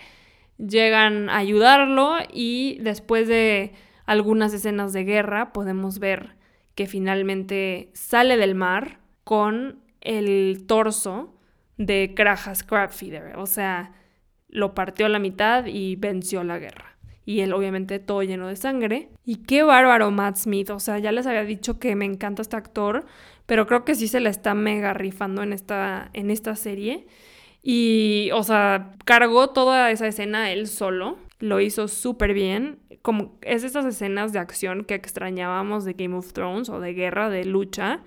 llegan 0.58 1.28
a 1.28 1.38
ayudarlo 1.38 2.16
y 2.32 2.78
después 2.80 3.26
de 3.28 3.72
algunas 4.06 4.52
escenas 4.54 4.92
de 4.92 5.04
guerra 5.04 5.52
podemos 5.52 5.98
ver 5.98 6.36
que 6.74 6.86
finalmente 6.86 7.90
sale 7.94 8.36
del 8.36 8.54
mar 8.54 9.00
con 9.24 9.80
el 10.00 10.64
torso 10.66 11.34
de 11.76 12.12
Krajas 12.14 12.62
Crabfeeder. 12.62 13.36
O 13.36 13.46
sea, 13.46 13.92
lo 14.52 14.74
partió 14.74 15.06
a 15.06 15.08
la 15.08 15.18
mitad 15.18 15.66
y 15.66 15.96
venció 15.96 16.44
la 16.44 16.58
guerra. 16.58 16.96
Y 17.24 17.40
él 17.40 17.52
obviamente 17.52 17.98
todo 17.98 18.22
lleno 18.22 18.46
de 18.46 18.56
sangre. 18.56 19.08
Y 19.24 19.36
qué 19.36 19.62
bárbaro 19.62 20.10
Matt 20.10 20.36
Smith. 20.36 20.70
O 20.70 20.78
sea, 20.78 20.98
ya 20.98 21.10
les 21.10 21.26
había 21.26 21.44
dicho 21.44 21.78
que 21.78 21.96
me 21.96 22.04
encanta 22.04 22.42
este 22.42 22.56
actor, 22.56 23.04
pero 23.46 23.66
creo 23.66 23.84
que 23.84 23.94
sí 23.94 24.08
se 24.08 24.20
la 24.20 24.30
está 24.30 24.54
mega 24.54 24.92
rifando 24.92 25.42
en 25.42 25.52
esta, 25.52 26.10
en 26.12 26.30
esta 26.30 26.54
serie. 26.54 27.06
Y, 27.62 28.30
o 28.34 28.42
sea, 28.42 28.92
cargó 29.04 29.50
toda 29.50 29.90
esa 29.90 30.06
escena 30.06 30.52
él 30.52 30.68
solo. 30.68 31.16
Lo 31.38 31.60
hizo 31.60 31.88
súper 31.88 32.34
bien. 32.34 32.78
Como 33.00 33.38
es 33.40 33.64
estas 33.64 33.86
escenas 33.86 34.32
de 34.32 34.38
acción 34.38 34.84
que 34.84 34.94
extrañábamos 34.94 35.84
de 35.84 35.94
Game 35.94 36.14
of 36.14 36.32
Thrones 36.32 36.68
o 36.68 36.78
de 36.78 36.92
guerra, 36.92 37.30
de 37.30 37.44
lucha 37.44 38.00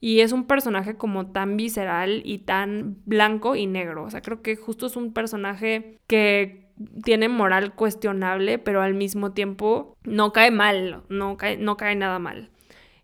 y 0.00 0.20
es 0.20 0.32
un 0.32 0.44
personaje 0.44 0.96
como 0.96 1.30
tan 1.30 1.56
visceral 1.56 2.22
y 2.24 2.38
tan 2.38 2.96
blanco 3.04 3.54
y 3.54 3.66
negro. 3.66 4.04
O 4.04 4.10
sea, 4.10 4.22
creo 4.22 4.42
que 4.42 4.56
justo 4.56 4.86
es 4.86 4.96
un 4.96 5.12
personaje 5.12 5.98
que 6.06 6.70
tiene 7.04 7.28
moral 7.28 7.74
cuestionable, 7.74 8.58
pero 8.58 8.80
al 8.80 8.94
mismo 8.94 9.32
tiempo 9.32 9.96
no 10.04 10.32
cae 10.32 10.50
mal, 10.50 11.02
no 11.10 11.36
cae, 11.36 11.58
no 11.58 11.76
cae 11.76 11.94
nada 11.96 12.18
mal. 12.18 12.50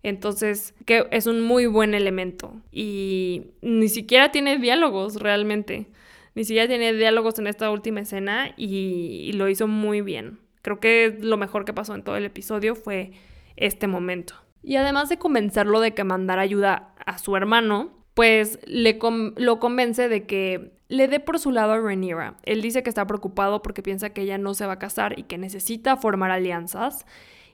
Entonces, 0.03 0.75
que 0.87 1.07
es 1.11 1.27
un 1.27 1.43
muy 1.43 1.67
buen 1.67 1.93
elemento. 1.93 2.55
Y 2.73 3.49
ni 3.61 3.89
siquiera 3.89 4.31
tiene 4.31 4.59
diálogos 4.59 5.17
realmente. 5.17 5.89
Ni 6.35 6.45
siquiera 6.45 6.69
tiene 6.69 6.95
diálogos 6.95 7.39
en 7.39 7.47
esta 7.47 7.71
última 7.71 8.01
escena 8.01 8.55
y 8.57 9.33
lo 9.35 9.49
hizo 9.49 9.67
muy 9.67 10.01
bien. 10.01 10.39
Creo 10.63 10.81
que 10.81 11.19
lo 11.21 11.37
mejor 11.37 11.65
que 11.65 11.73
pasó 11.73 11.95
en 11.95 12.03
todo 12.03 12.17
el 12.17 12.25
episodio 12.25 12.75
fue 12.75 13.13
este 13.57 13.87
momento. 13.87 14.35
Y 14.67 14.75
además 14.75 15.09
de 15.09 15.17
convencerlo 15.17 15.79
de 15.79 15.95
que 15.95 16.03
mandara 16.03 16.43
ayuda 16.43 16.93
a 17.07 17.19
su 17.19 17.37
hermano, 17.37 17.93
pues 18.15 18.59
le 18.67 18.99
lo 19.37 19.61
convence 19.61 20.09
de 20.09 20.27
que 20.27 20.73
le 20.89 21.07
dé 21.07 21.21
por 21.21 21.39
su 21.39 21.53
lado 21.53 21.71
a 21.71 21.79
Rhaenyra. 21.79 22.37
Él 22.43 22.63
dice 22.63 22.83
que 22.83 22.89
está 22.89 23.07
preocupado 23.07 23.63
porque 23.63 23.85
piensa 23.85 24.11
que 24.11 24.23
ella 24.23 24.39
no 24.39 24.55
se 24.55 24.67
va 24.67 24.73
a 24.73 24.79
casar 24.81 25.17
y 25.21 25.23
que 25.23 25.39
necesita 25.39 25.97
formar 25.97 26.33
alianzas. 26.33 27.07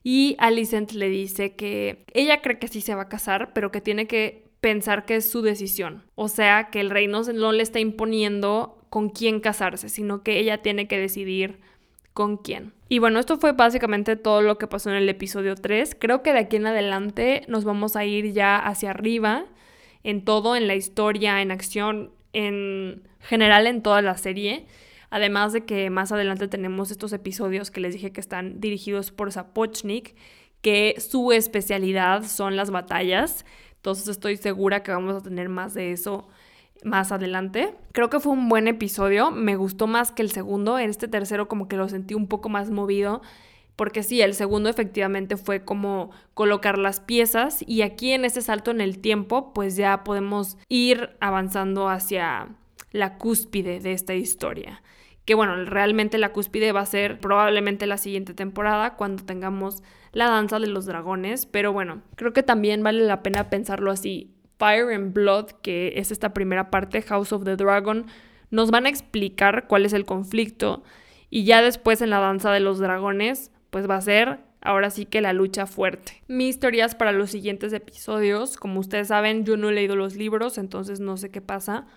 Y 0.03 0.37
Alicent 0.39 0.93
le 0.93 1.11
dice 1.11 1.55
que 1.55 2.07
ella 2.15 2.41
cree 2.41 2.59
que 2.59 2.69
sí 2.69 2.81
se 2.81 2.95
va 2.95 3.03
a 3.03 3.09
casar, 3.11 3.53
pero 3.53 3.71
que 3.71 3.83
tiene 3.83 4.07
que 4.07 4.49
pensar 4.63 5.05
que 5.05 5.17
es 5.17 5.29
su 5.29 5.43
decisión. 5.43 6.05
O 6.15 6.29
sea, 6.29 6.71
que 6.71 6.81
el 6.81 6.89
rey 6.89 7.09
no, 7.09 7.25
no 7.25 7.53
le 7.53 7.63
está 7.63 7.79
imponiendo 7.79 8.79
con 8.89 9.11
quién 9.11 9.41
casarse, 9.41 9.91
sino 9.91 10.23
que 10.23 10.39
ella 10.39 10.63
tiene 10.63 10.89
que 10.89 10.99
decidir 10.99 11.61
con 12.13 12.37
quién. 12.37 12.73
Y 12.89 12.99
bueno, 12.99 13.19
esto 13.19 13.39
fue 13.39 13.53
básicamente 13.53 14.17
todo 14.17 14.43
lo 14.43 14.59
que 14.59 14.67
pasó 14.67 14.91
en 14.91 14.97
el 14.97 15.09
episodio 15.09 15.55
3. 15.55 15.97
Creo 15.99 16.23
que 16.23 16.33
de 16.33 16.41
aquí 16.41 16.57
en 16.57 16.67
adelante 16.67 17.45
nos 17.49 17.65
vamos 17.65 17.97
a 17.97 18.05
ir 18.05 18.33
ya 18.33 18.59
hacia 18.59 18.91
arriba 18.91 19.47
en 20.05 20.25
todo, 20.25 20.57
en 20.57 20.67
la 20.67 20.75
historia, 20.75 21.41
en 21.41 21.51
acción, 21.51 22.11
en 22.33 23.03
general 23.21 23.67
en 23.67 23.83
toda 23.83 24.03
la 24.03 24.17
serie. 24.17 24.67
Además 25.11 25.53
de 25.53 25.65
que 25.65 25.91
más 25.91 26.13
adelante 26.13 26.49
tenemos 26.49 26.91
estos 26.91 27.13
episodios 27.13 27.71
que 27.71 27.81
les 27.81 27.95
dije 27.95 28.13
que 28.13 28.21
están 28.21 28.61
dirigidos 28.61 29.11
por 29.11 29.33
Zapochnik, 29.33 30.15
que 30.61 30.97
su 30.99 31.33
especialidad 31.33 32.25
son 32.25 32.57
las 32.57 32.71
batallas. 32.71 33.45
Entonces 33.77 34.09
estoy 34.09 34.37
segura 34.37 34.83
que 34.83 34.91
vamos 34.91 35.17
a 35.17 35.23
tener 35.23 35.49
más 35.49 35.75
de 35.75 35.93
eso 35.93 36.29
más 36.85 37.13
adelante. 37.13 37.75
Creo 37.93 38.11
que 38.11 38.21
fue 38.21 38.33
un 38.33 38.49
buen 38.49 38.69
episodio, 38.69 39.31
me 39.31 39.57
gustó 39.57 39.87
más 39.87 40.13
que 40.13 40.23
el 40.23 40.31
segundo, 40.31 40.79
en 40.79 40.91
este 40.91 41.09
tercero 41.09 41.49
como 41.49 41.69
que 41.69 41.77
lo 41.77 41.89
sentí 41.89 42.15
un 42.15 42.27
poco 42.27 42.49
más 42.49 42.71
movido, 42.71 43.23
porque 43.77 44.03
sí, 44.03 44.21
el 44.21 44.35
segundo 44.35 44.69
efectivamente 44.69 45.37
fue 45.37 45.65
como 45.65 46.11
colocar 46.35 46.79
las 46.79 47.01
piezas 47.01 47.65
y 47.67 47.83
aquí 47.83 48.13
en 48.13 48.25
este 48.25 48.43
salto 48.43 48.71
en 48.71 48.81
el 48.81 48.99
tiempo 48.99 49.53
pues 49.53 49.77
ya 49.77 50.05
podemos 50.05 50.59
ir 50.69 51.17
avanzando 51.21 51.89
hacia 51.89 52.49
la 52.91 53.17
cúspide 53.19 53.81
de 53.81 53.93
esta 53.93 54.15
historia. 54.15 54.83
Que 55.25 55.35
bueno, 55.35 55.65
realmente 55.65 56.19
la 56.19 56.33
cúspide 56.33 56.73
va 56.73 56.81
a 56.81 56.87
ser 56.87 57.21
probablemente 57.21 57.87
la 57.87 57.97
siguiente 57.97 58.35
temporada 58.35 58.97
cuando 58.97 59.25
tengamos 59.25 59.83
la 60.13 60.29
danza 60.29 60.59
de 60.59 60.67
los 60.67 60.85
dragones, 60.85 61.47
pero 61.47 61.73
bueno, 61.73 62.03
creo 62.17 62.33
que 62.33 62.43
también 62.43 62.83
vale 62.83 63.05
la 63.05 63.23
pena 63.23 63.49
pensarlo 63.49 63.91
así 63.91 64.35
Fire 64.63 64.95
and 64.95 65.13
Blood, 65.13 65.47
que 65.61 65.95
es 65.97 66.13
esta 66.13 66.33
primera 66.33 66.71
parte, 66.71 67.03
House 67.03 67.33
of 67.33 67.43
the 67.43 67.57
Dragon, 67.57 68.07
nos 68.53 68.71
van 68.71 68.87
a 68.87 68.91
explicar 68.91 69.67
cuál 69.67 69.85
es 69.85 69.93
el 69.93 70.05
conflicto 70.05 70.85
y 71.31 71.43
ya 71.43 71.61
después 71.61 72.01
en 72.01 72.11
la 72.11 72.21
danza 72.21 72.53
de 72.53 72.61
los 72.61 72.79
dragones, 72.79 73.51
pues 73.71 73.91
va 73.91 73.97
a 73.97 74.01
ser 74.01 74.39
ahora 74.61 74.91
sí 74.91 75.05
que 75.05 75.21
la 75.21 75.33
lucha 75.33 75.67
fuerte. 75.67 76.23
Mis 76.29 76.61
teorías 76.61 76.95
para 76.95 77.11
los 77.11 77.33
siguientes 77.33 77.73
episodios, 77.73 78.57
como 78.57 78.79
ustedes 78.79 79.09
saben, 79.09 79.45
yo 79.45 79.57
no 79.57 79.69
he 79.69 79.73
leído 79.73 79.97
los 79.97 80.15
libros, 80.15 80.57
entonces 80.59 81.01
no 81.01 81.17
sé 81.17 81.33
qué 81.33 81.41
pasa. 81.41 81.89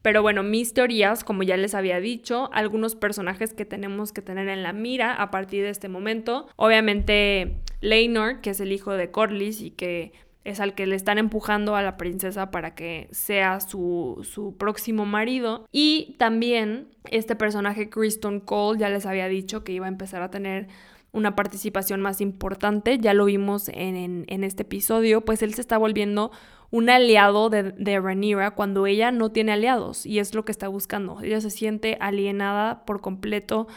Pero 0.00 0.22
bueno, 0.22 0.42
mis 0.42 0.72
teorías, 0.72 1.24
como 1.24 1.42
ya 1.42 1.58
les 1.58 1.74
había 1.74 2.00
dicho, 2.00 2.48
algunos 2.54 2.94
personajes 2.94 3.52
que 3.52 3.66
tenemos 3.66 4.12
que 4.12 4.22
tener 4.22 4.48
en 4.48 4.62
la 4.62 4.72
mira 4.72 5.12
a 5.12 5.30
partir 5.30 5.62
de 5.62 5.68
este 5.68 5.90
momento. 5.90 6.48
Obviamente, 6.56 7.58
Leinor, 7.82 8.40
que 8.40 8.48
es 8.48 8.60
el 8.60 8.72
hijo 8.72 8.92
de 8.92 9.10
Corlys 9.10 9.60
y 9.60 9.72
que 9.72 10.12
es 10.50 10.60
al 10.60 10.74
que 10.74 10.86
le 10.86 10.96
están 10.96 11.18
empujando 11.18 11.76
a 11.76 11.82
la 11.82 11.96
princesa 11.96 12.50
para 12.50 12.74
que 12.74 13.08
sea 13.10 13.60
su, 13.60 14.26
su 14.30 14.56
próximo 14.56 15.06
marido. 15.06 15.66
Y 15.72 16.16
también 16.18 16.88
este 17.10 17.36
personaje, 17.36 17.90
Kristen 17.90 18.40
Cole, 18.40 18.78
ya 18.78 18.88
les 18.88 19.06
había 19.06 19.28
dicho 19.28 19.64
que 19.64 19.72
iba 19.72 19.86
a 19.86 19.88
empezar 19.88 20.22
a 20.22 20.30
tener 20.30 20.68
una 21.12 21.34
participación 21.34 22.00
más 22.00 22.20
importante, 22.20 22.98
ya 22.98 23.14
lo 23.14 23.24
vimos 23.24 23.68
en, 23.70 24.24
en, 24.28 24.44
este 24.44 24.62
episodio, 24.62 25.22
pues 25.22 25.42
él 25.42 25.54
se 25.54 25.62
está 25.62 25.78
volviendo 25.78 26.30
un 26.70 26.90
aliado 26.90 27.48
de, 27.48 27.72
de 27.72 28.52
cuando 28.54 28.86
ella 28.86 29.10
no 29.10 29.32
tiene 29.32 29.52
aliados 29.52 30.04
y 30.04 30.18
es 30.18 30.34
lo 30.34 30.44
que 30.44 30.52
está 30.52 30.68
buscando. 30.68 31.20
Ella 31.22 31.40
se 31.40 31.50
siente 31.50 31.96
alienada 32.00 32.84
por 32.84 33.00
completo 33.00 33.68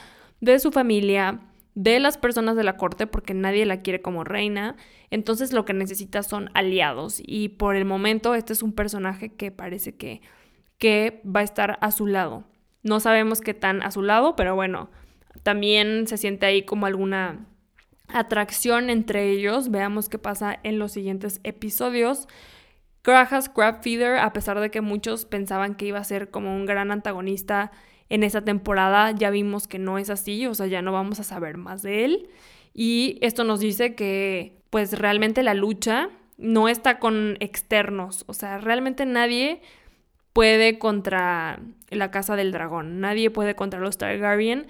de 0.41 0.59
su 0.59 0.71
familia, 0.71 1.39
de 1.75 1.99
las 1.99 2.17
personas 2.17 2.55
de 2.55 2.63
la 2.63 2.77
corte 2.77 3.07
porque 3.07 3.33
nadie 3.33 3.65
la 3.65 3.81
quiere 3.81 4.01
como 4.01 4.23
reina. 4.23 4.75
Entonces 5.09 5.53
lo 5.53 5.65
que 5.65 5.73
necesita 5.73 6.23
son 6.23 6.49
aliados 6.53 7.21
y 7.25 7.49
por 7.49 7.75
el 7.75 7.85
momento 7.85 8.35
este 8.35 8.53
es 8.53 8.63
un 8.63 8.73
personaje 8.73 9.33
que 9.33 9.51
parece 9.51 9.95
que, 9.95 10.21
que 10.77 11.21
va 11.25 11.41
a 11.41 11.43
estar 11.43 11.77
a 11.81 11.91
su 11.91 12.07
lado. 12.07 12.45
No 12.83 12.99
sabemos 12.99 13.41
qué 13.41 13.53
tan 13.53 13.83
a 13.83 13.91
su 13.91 14.01
lado, 14.01 14.35
pero 14.35 14.55
bueno, 14.55 14.89
también 15.43 16.07
se 16.07 16.17
siente 16.17 16.45
ahí 16.45 16.63
como 16.63 16.85
alguna 16.85 17.47
atracción 18.07 18.89
entre 18.89 19.29
ellos. 19.29 19.69
Veamos 19.69 20.09
qué 20.09 20.17
pasa 20.17 20.59
en 20.63 20.79
los 20.79 20.91
siguientes 20.91 21.39
episodios. 21.43 22.27
Grajas 23.03 23.49
Crabfeeder, 23.49 24.17
a 24.17 24.33
pesar 24.33 24.59
de 24.59 24.69
que 24.69 24.81
muchos 24.81 25.25
pensaban 25.25 25.75
que 25.75 25.85
iba 25.85 25.99
a 25.99 26.03
ser 26.03 26.29
como 26.29 26.55
un 26.55 26.65
gran 26.65 26.91
antagonista 26.91 27.71
en 28.11 28.23
esa 28.23 28.41
temporada, 28.41 29.11
ya 29.11 29.29
vimos 29.29 29.69
que 29.69 29.79
no 29.79 29.97
es 29.97 30.09
así, 30.09 30.45
o 30.45 30.53
sea, 30.53 30.67
ya 30.67 30.81
no 30.81 30.91
vamos 30.91 31.21
a 31.21 31.23
saber 31.23 31.55
más 31.55 31.81
de 31.81 32.03
él. 32.03 32.29
Y 32.73 33.17
esto 33.21 33.45
nos 33.45 33.61
dice 33.61 33.95
que 33.95 34.57
pues 34.69 34.99
realmente 34.99 35.43
la 35.43 35.53
lucha 35.53 36.09
no 36.37 36.67
está 36.67 36.99
con 36.99 37.37
externos, 37.39 38.25
o 38.27 38.33
sea, 38.33 38.57
realmente 38.57 39.05
nadie 39.05 39.61
puede 40.33 40.77
contra 40.77 41.61
la 41.89 42.11
Casa 42.11 42.35
del 42.35 42.51
Dragón, 42.51 42.99
nadie 42.99 43.31
puede 43.31 43.55
contra 43.55 43.79
los 43.79 43.97
Targaryen 43.97 44.67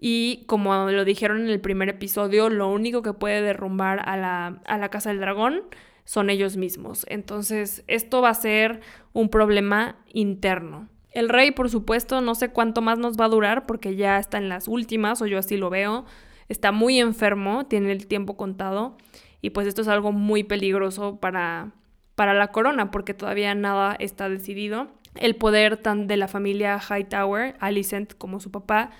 y 0.00 0.44
como 0.46 0.88
lo 0.88 1.04
dijeron 1.04 1.40
en 1.40 1.50
el 1.50 1.60
primer 1.60 1.88
episodio, 1.88 2.50
lo 2.50 2.70
único 2.70 3.02
que 3.02 3.12
puede 3.12 3.42
derrumbar 3.42 4.08
a 4.08 4.16
la, 4.16 4.60
a 4.64 4.78
la 4.78 4.90
Casa 4.90 5.10
del 5.10 5.18
Dragón 5.18 5.62
son 6.04 6.30
ellos 6.30 6.56
mismos. 6.56 7.04
Entonces, 7.08 7.82
esto 7.88 8.22
va 8.22 8.28
a 8.28 8.34
ser 8.34 8.80
un 9.12 9.28
problema 9.28 9.96
interno. 10.12 10.88
El 11.16 11.30
rey, 11.30 11.50
por 11.50 11.70
supuesto, 11.70 12.20
no 12.20 12.34
sé 12.34 12.50
cuánto 12.50 12.82
más 12.82 12.98
nos 12.98 13.16
va 13.16 13.24
a 13.24 13.30
durar 13.30 13.64
porque 13.64 13.96
ya 13.96 14.18
está 14.18 14.36
en 14.36 14.50
las 14.50 14.68
últimas, 14.68 15.22
o 15.22 15.26
yo 15.26 15.38
así 15.38 15.56
lo 15.56 15.70
veo. 15.70 16.04
Está 16.50 16.72
muy 16.72 17.00
enfermo, 17.00 17.64
tiene 17.64 17.90
el 17.90 18.06
tiempo 18.06 18.36
contado. 18.36 18.98
Y 19.40 19.48
pues 19.48 19.66
esto 19.66 19.80
es 19.80 19.88
algo 19.88 20.12
muy 20.12 20.44
peligroso 20.44 21.16
para, 21.18 21.72
para 22.16 22.34
la 22.34 22.48
corona 22.48 22.90
porque 22.90 23.14
todavía 23.14 23.54
nada 23.54 23.96
está 23.98 24.28
decidido. 24.28 24.88
El 25.14 25.36
poder 25.36 25.78
tan 25.78 26.06
de 26.06 26.18
la 26.18 26.28
familia 26.28 26.78
Hightower, 26.78 27.56
Alicent 27.60 28.12
como 28.18 28.38
su 28.38 28.50
papá, 28.50 28.90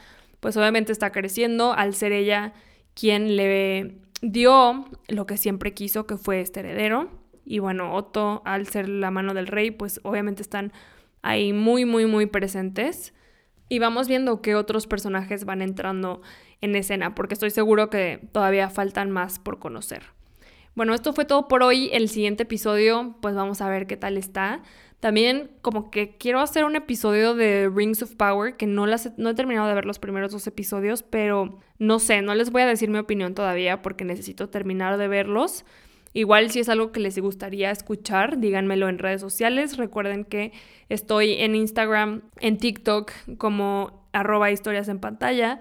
pues 0.41 0.57
obviamente 0.57 0.93
está 0.93 1.13
creciendo 1.13 1.75
al 1.75 1.93
ser 1.93 2.13
ella 2.13 2.55
quien 2.95 3.37
le 3.37 3.99
dio 4.23 4.87
lo 5.09 5.27
que 5.27 5.37
siempre 5.37 5.75
quiso, 5.75 6.07
que 6.07 6.17
fue 6.17 6.41
este 6.41 6.61
heredero. 6.61 7.11
Y 7.45 7.59
bueno, 7.59 7.95
Otto, 7.95 8.41
al 8.47 8.67
ser 8.69 8.89
la 8.89 9.11
mano 9.11 9.35
del 9.35 9.49
rey, 9.49 9.71
pues 9.71 10.01
obviamente 10.03 10.41
están 10.41 10.73
ahí 11.27 11.53
muy, 11.53 11.85
muy, 11.85 12.07
muy 12.07 12.27
presentes. 12.27 13.13
Y 13.69 13.81
vamos 13.81 14.07
viendo 14.07 14.43
qué 14.43 14.55
otros 14.55 14.87
personajes 14.87 15.45
van 15.45 15.61
entrando 15.61 16.23
en 16.61 16.77
escena, 16.77 17.15
porque 17.15 17.35
estoy 17.35 17.51
seguro 17.51 17.91
que 17.91 18.29
todavía 18.33 18.71
faltan 18.71 19.11
más 19.11 19.39
por 19.39 19.59
conocer. 19.59 20.03
Bueno, 20.77 20.95
esto 20.95 21.13
fue 21.13 21.25
todo 21.25 21.49
por 21.49 21.63
hoy. 21.63 21.91
El 21.93 22.09
siguiente 22.09 22.45
episodio, 22.45 23.17
pues 23.21 23.35
vamos 23.35 23.61
a 23.61 23.69
ver 23.69 23.87
qué 23.87 23.97
tal 23.97 24.17
está. 24.17 24.63
También 25.01 25.51
como 25.63 25.91
que 25.91 26.17
quiero 26.17 26.41
hacer 26.41 26.65
un 26.65 26.77
episodio 26.77 27.35
de 27.35 27.71
Rings 27.75 28.03
of 28.03 28.15
Power, 28.15 28.57
que 28.57 28.67
no, 28.67 28.87
las, 28.87 29.13
no 29.19 29.31
he 29.31 29.35
terminado 29.35 29.69
de 29.69 29.75
ver 29.75 29.85
los 29.85 29.99
primeros 29.99 30.33
dos 30.33 30.47
episodios, 30.47 31.03
pero 31.03 31.59
no 31.79 31.99
sé, 31.99 32.23
no 32.23 32.35
les 32.35 32.51
voy 32.51 32.63
a 32.63 32.67
decir 32.67 32.89
mi 32.89 32.99
opinión 32.99 33.35
todavía 33.35 33.83
porque 33.83 34.05
necesito 34.05 34.49
terminar 34.49 34.97
de 34.97 35.09
verlos. 35.09 35.65
Igual 36.17 36.51
si 36.51 36.61
es 36.61 36.71
algo 36.71 36.93
que 36.93 37.01
les 37.01 37.19
gustaría 37.19 37.71
escuchar, 37.71 38.39
díganmelo 38.39 38.89
en 38.89 38.99
redes 38.99 39.21
sociales. 39.21 39.77
Recuerden 39.77 40.25
que 40.25 40.51
estoy 40.89 41.35
en 41.35 41.55
Instagram, 41.55 42.23
en 42.41 42.57
TikTok 42.57 43.13
como 43.37 44.09
arroba 44.15 44.51
historias 44.51 44.89
en 44.89 44.99
pantalla. 44.99 45.59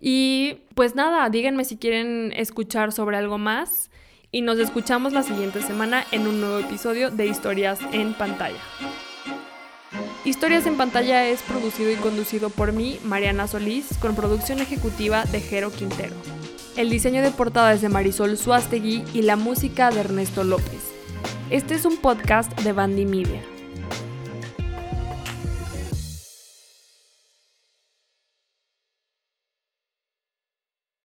Y 0.00 0.56
pues 0.74 0.96
nada, 0.96 1.30
díganme 1.30 1.64
si 1.64 1.76
quieren 1.76 2.32
escuchar 2.34 2.90
sobre 2.90 3.16
algo 3.16 3.38
más 3.38 3.92
y 4.32 4.42
nos 4.42 4.58
escuchamos 4.58 5.12
la 5.12 5.22
siguiente 5.22 5.62
semana 5.62 6.04
en 6.10 6.26
un 6.26 6.40
nuevo 6.40 6.58
episodio 6.58 7.12
de 7.12 7.26
Historias 7.26 7.78
en 7.92 8.14
pantalla. 8.14 8.58
Historias 10.24 10.66
en 10.66 10.76
pantalla 10.76 11.28
es 11.28 11.42
producido 11.42 11.92
y 11.92 11.94
conducido 11.94 12.50
por 12.50 12.72
mí, 12.72 12.98
Mariana 13.04 13.46
Solís, 13.46 13.96
con 13.98 14.16
producción 14.16 14.58
ejecutiva 14.58 15.26
de 15.26 15.40
Jero 15.40 15.70
Quintero. 15.70 16.16
El 16.74 16.88
diseño 16.88 17.20
de 17.20 17.30
portada 17.30 17.74
es 17.74 17.82
de 17.82 17.90
Marisol 17.90 18.38
Suastegui 18.38 19.04
y 19.12 19.22
la 19.22 19.36
música 19.36 19.90
de 19.90 20.00
Ernesto 20.00 20.42
López. 20.42 20.80
Este 21.50 21.74
es 21.74 21.84
un 21.84 21.98
podcast 21.98 22.58
de 22.62 22.72
Bandy 22.72 23.04
Media. 23.04 23.42